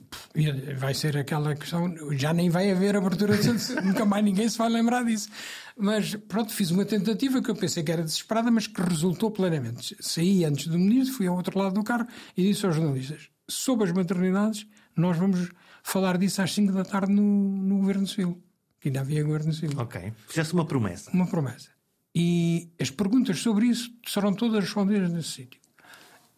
[0.76, 4.24] vai ser aquela questão, já nem vai haver abertura de centro de saúde, nunca mais
[4.26, 5.30] ninguém se vai lembrar disso.
[5.78, 9.96] Mas pronto, fiz uma tentativa que eu pensei que era desesperada, mas que resultou plenamente.
[10.00, 13.86] Saí antes do ministro, fui ao outro lado do carro e disse aos jornalistas: sobre
[13.86, 14.66] as maternidades,
[14.96, 15.52] nós vamos
[15.84, 18.42] falar disso às 5 da tarde no, no Governo Civil.
[18.80, 20.14] Que ainda havia Governo Civil Ok.
[20.28, 21.12] Fizeste uma promessa.
[21.12, 21.70] uma promessa.
[22.14, 25.62] E as perguntas sobre isso serão todas respondidas nesse sítio.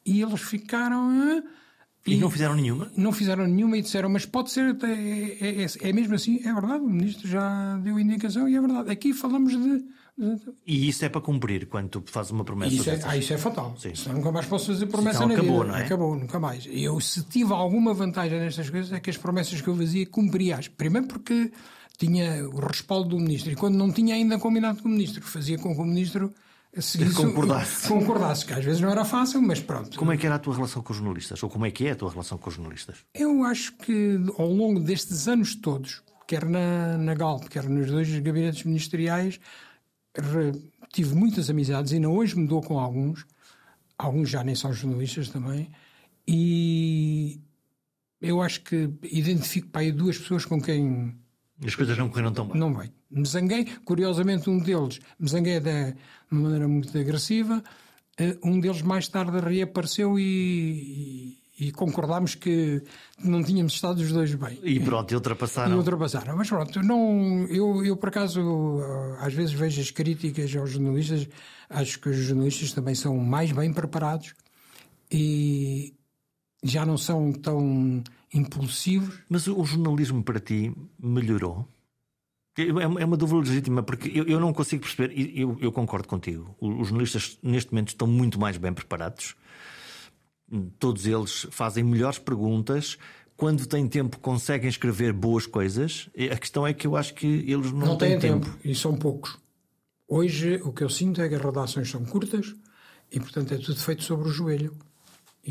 [0.06, 1.44] E eles ficaram.
[2.12, 2.92] "Ah", E não fizeram nenhuma?
[2.96, 6.54] não fizeram nenhuma e disseram, mas pode ser, até- é, é, é mesmo assim, é
[6.54, 8.90] verdade, o ministro já deu indicação e é verdade.
[8.92, 9.84] Aqui falamos de.
[10.18, 12.74] de- E isso é para cumprir quando tu fazes uma promessa.
[12.76, 13.76] isso, é, ah, isso é fatal.
[13.78, 15.72] Senão nunca mais posso fazer promessa Então na acabou, vida.
[15.72, 15.86] não é?
[15.86, 16.68] Acabou, nunca mais.
[16.70, 20.68] Eu, se tive alguma vantagem nestas coisas, é que as promessas que eu fazia cumpria-as.
[20.68, 21.52] Primeiro porque
[21.98, 23.52] tinha o respaldo do ministro.
[23.52, 26.34] E quando não tinha ainda combinado com o ministro, fazia com que o ministro
[26.78, 27.88] seguisse, Concordasse.
[27.88, 29.98] concordasse, que às vezes não era fácil, mas pronto.
[29.98, 31.42] Como é que era a tua relação com os jornalistas?
[31.44, 32.98] Ou como é que é a tua relação com os jornalistas?
[33.14, 38.08] Eu acho que ao longo destes anos todos, quer na, na Galp, quer nos dois
[38.20, 39.40] gabinetes ministeriais,
[40.16, 40.52] re-
[40.94, 43.26] tive muitas amizades, ainda hoje me dou com alguns,
[43.98, 45.70] alguns já nem são jornalistas também,
[46.28, 47.40] e
[48.22, 51.16] eu acho que identifico para aí duas pessoas com quem
[51.66, 52.58] As coisas não correram tão bem.
[52.60, 52.92] não bem.
[53.12, 55.96] Me zanguei, curiosamente, um deles me zanguei de
[56.32, 57.64] uma maneira muito agressiva.
[58.18, 62.82] eh, Um deles mais tarde reapareceu e, e, e concordámos que
[63.24, 64.58] não tínhamos estado os dois bem.
[64.64, 65.78] E pronto, e E ultrapassaram.
[65.78, 66.38] ultrapassaram.
[66.38, 68.40] Mas pronto, não, eu, eu por acaso
[68.82, 71.28] eh, às vezes vejo as críticas aos jornalistas,
[71.70, 74.34] acho que os jornalistas também são mais bem preparados
[75.12, 75.94] e
[76.64, 78.02] já não são tão
[78.34, 79.20] impulsivos.
[79.30, 81.68] Mas o jornalismo para ti melhorou?
[82.58, 85.72] É uma é uma dúvida legítima, porque eu, eu não consigo perceber, e eu, eu
[85.72, 86.56] concordo contigo.
[86.60, 89.36] Os jornalistas neste momento estão muito mais bem preparados.
[90.80, 92.98] Todos eles fazem melhores perguntas.
[93.38, 96.10] Quando têm tempo, conseguem escrever boas coisas.
[96.16, 98.46] E A questão é que eu acho que eles não, Não têm têm tempo.
[98.48, 98.60] tempo.
[98.66, 99.38] e são poucos.
[100.08, 102.56] Hoje o que eu sinto é que as redações são curtas
[103.12, 104.76] e, portanto, é tudo feito sobre o joelho.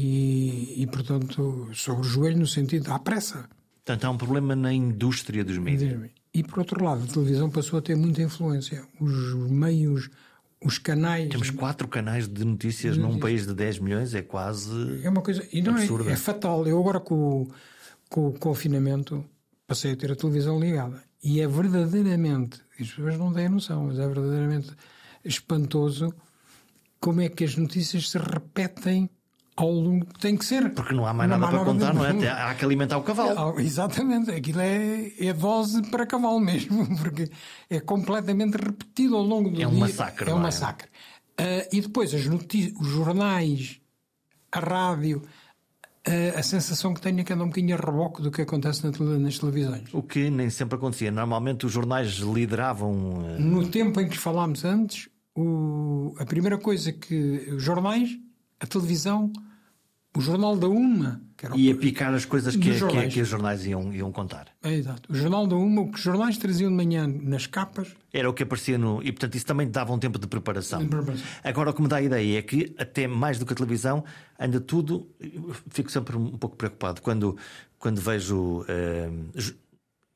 [0.01, 3.49] E, e portanto, sobre o joelho no sentido à pressa.
[3.84, 6.11] Portanto, há um problema na indústria dos mídias.
[6.32, 8.84] E por outro lado, a televisão passou a ter muita influência.
[9.01, 10.09] Os meios,
[10.64, 11.28] os canais.
[11.30, 14.70] Temos quatro canais de notícias num país de 10 milhões, é quase.
[15.03, 15.44] É uma coisa.
[15.53, 16.11] E não é, Absurda.
[16.12, 16.64] é fatal.
[16.66, 17.49] Eu agora com, o-
[18.09, 19.24] com o confinamento
[19.66, 21.03] passei a ter a televisão ligada.
[21.24, 24.70] E é verdadeiramente, as pessoas não têm noção, mas é verdadeiramente
[25.24, 26.14] espantoso
[27.01, 29.11] como é que as notícias se repetem
[29.62, 30.06] ao longo.
[30.20, 30.70] Tem que ser.
[30.74, 32.28] Porque não há mais nada para contar, não é?
[32.28, 33.56] Há que alimentar o cavalo.
[33.56, 37.30] Ah, Exatamente, aquilo é, é dose para cavalo mesmo, porque
[37.68, 39.80] é completamente repetido ao longo do É um dia.
[39.80, 40.42] massacre, É um é?
[40.42, 40.88] massacre.
[41.36, 43.80] Ah, e depois as noti- os jornais,
[44.52, 45.22] a rádio,
[46.06, 48.84] ah, a sensação que tenho é que anda um bocadinho a reboque do que acontece
[48.84, 49.88] na tele- nas televisões.
[49.92, 51.11] O que nem sempre acontecia.
[51.11, 53.24] Normalmente os jornais lideravam.
[53.28, 58.11] eh, No tempo em que falámos antes, o, a primeira coisa que os jornais,
[58.61, 59.30] a televisão,
[60.16, 61.20] o jornal da UMA.
[61.36, 64.48] Que era Ia picar as coisas que, que, que, os jornais iam, iam contar.
[64.62, 65.11] É, exato.
[65.12, 67.94] O jornal da UMA, o que os jornais traziam de manhã nas capas.
[68.12, 69.00] Era o que aparecia no.
[69.02, 70.80] E portanto isso também dava um tempo de preparação.
[70.80, 71.24] de preparação.
[71.44, 74.04] Agora o que me dá a ideia é que, até mais do que a televisão,
[74.38, 75.09] anda tudo.
[75.70, 77.36] Fico sempre um pouco preocupado quando,
[77.78, 79.54] quando vejo uh,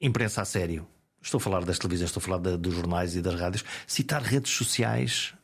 [0.01, 0.87] imprensa a sério.
[1.23, 3.65] Estou a falar das televisões, estou a falar de, dos jornais e das rádios.
[3.87, 5.35] Citar redes sociais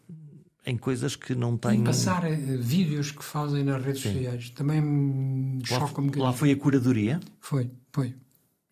[0.69, 1.81] em coisas que não têm.
[1.81, 4.13] E passar eh, vídeos que fazem nas redes Sim.
[4.13, 6.25] sociais também me choca um bocadinho.
[6.25, 7.21] Lá foi a curadoria?
[7.41, 8.15] Foi, foi.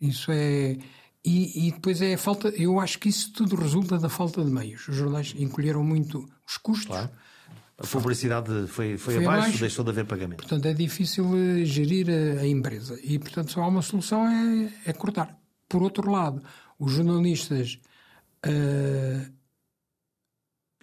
[0.01, 0.77] Isso é.
[1.25, 2.49] E, e, depois é a falta.
[2.49, 4.87] Eu acho que isso tudo resulta da falta de meios.
[4.87, 6.87] Os jornais encolheram muito os custos.
[6.87, 7.11] Claro.
[7.79, 10.39] A publicidade foi, foi, foi abaixo, abaixo, deixou de haver pagamento.
[10.39, 12.99] Portanto, é difícil eh, gerir a, a empresa.
[13.03, 15.37] E, portanto, só há uma solução: é, é cortar.
[15.69, 16.43] Por outro lado,
[16.79, 17.81] os jornalistas
[18.47, 19.36] uh,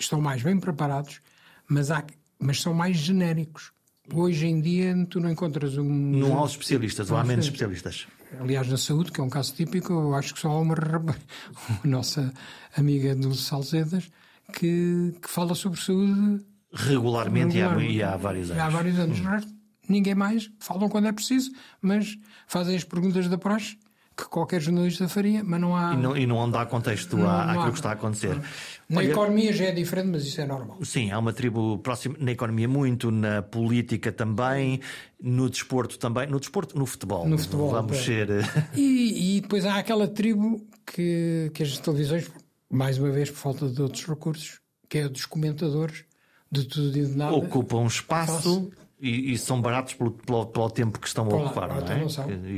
[0.04, 1.22] estão mais bem preparados,
[1.68, 2.04] mas, há,
[2.40, 3.72] mas são mais genéricos.
[4.14, 5.84] Hoje em dia tu não encontras um.
[5.90, 8.06] Não há especialistas, ou há menos especialistas.
[8.40, 10.76] Aliás, na saúde, que é um caso típico, eu acho que só há uma
[11.86, 12.34] nossa
[12.76, 14.10] amiga do Salcedas
[14.52, 16.44] que, que fala sobre saúde
[16.74, 17.94] regularmente, regularmente.
[17.94, 18.64] E, há, e há vários anos.
[18.64, 19.20] Há vários anos.
[19.20, 19.54] Hum.
[19.88, 21.52] Ninguém mais, falam quando é preciso,
[21.82, 23.78] mas fazem as perguntas da praxe
[24.16, 25.94] que qualquer jornalista faria, mas não há.
[25.94, 27.72] E não, e não dá contexto não, à, não àquilo há.
[27.72, 28.40] que está a acontecer.
[28.88, 30.78] Na Olha, economia já é diferente, mas isso é normal.
[30.84, 34.80] Sim, há uma tribo próxima na economia muito, na política também,
[35.22, 37.28] no desporto também, no desporto, no futebol.
[37.28, 37.72] No futebol.
[37.72, 38.02] Vamos é.
[38.02, 38.30] ser.
[38.30, 38.44] Eh,
[38.76, 42.30] e, e depois há aquela tribo que, que as televisões,
[42.70, 46.06] mais uma vez por falta de outros recursos, que é dos comentadores
[46.52, 47.34] de tudo e de nada.
[47.36, 48.72] Ocupam um espaço
[49.04, 52.06] e, e, são baratos pelo, pelo, pelo, tempo que estão a ocupar, não é?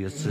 [0.06, 0.30] Esse,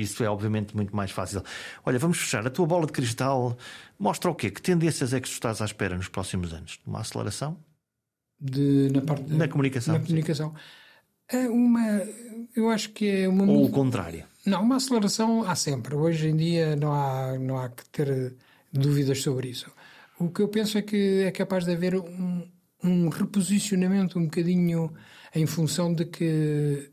[0.00, 1.42] isso é obviamente muito mais fácil.
[1.84, 2.46] Olha, vamos fechar.
[2.46, 3.58] A tua bola de cristal
[3.98, 4.48] mostra o quê?
[4.48, 6.78] Que tendências é que tu estás à espera nos próximos anos?
[6.86, 7.56] Uma aceleração?
[8.40, 9.94] De, na, parte, na comunicação.
[9.94, 10.54] Na comunicação.
[11.28, 12.00] É uma,
[12.54, 13.44] eu acho que é uma.
[13.44, 14.22] Ou o contrário?
[14.46, 15.96] Não, uma aceleração há sempre.
[15.96, 18.36] Hoje em dia não há, não há que ter
[18.72, 19.68] dúvidas sobre isso.
[20.16, 22.48] O que eu penso é que é capaz de haver um,
[22.84, 24.92] um reposicionamento um bocadinho
[25.36, 26.90] em função de que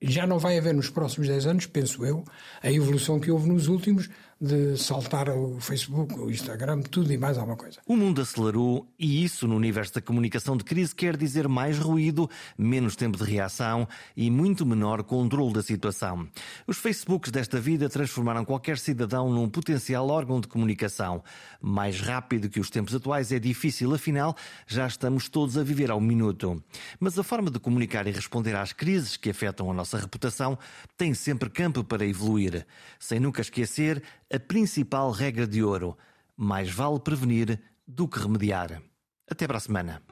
[0.00, 2.24] já não vai haver nos próximos 10 anos, penso eu,
[2.62, 4.08] a evolução que houve nos últimos
[4.40, 7.78] de saltar o Facebook, o Instagram, tudo e mais alguma coisa.
[7.86, 12.28] O mundo acelerou e isso no universo da comunicação de crise quer dizer mais ruído,
[12.56, 13.86] menos tempo de reação
[14.16, 16.26] e muito menor controle da situação.
[16.66, 21.22] Os Facebooks desta vida transformaram qualquer cidadão num potencial órgão de comunicação.
[21.60, 24.34] Mais rápido que os tempos atuais é difícil, afinal,
[24.66, 26.62] já estamos todos a viver ao minuto.
[26.98, 30.58] Mas a forma de comunicar e responder às crises que afetam a nossa reputação
[30.96, 32.66] tem sempre campo para evoluir,
[32.98, 34.02] sem nunca esquecer
[34.32, 35.96] a principal regra de ouro:
[36.36, 38.80] mais vale prevenir do que remediar.
[39.28, 40.02] Até para a semana.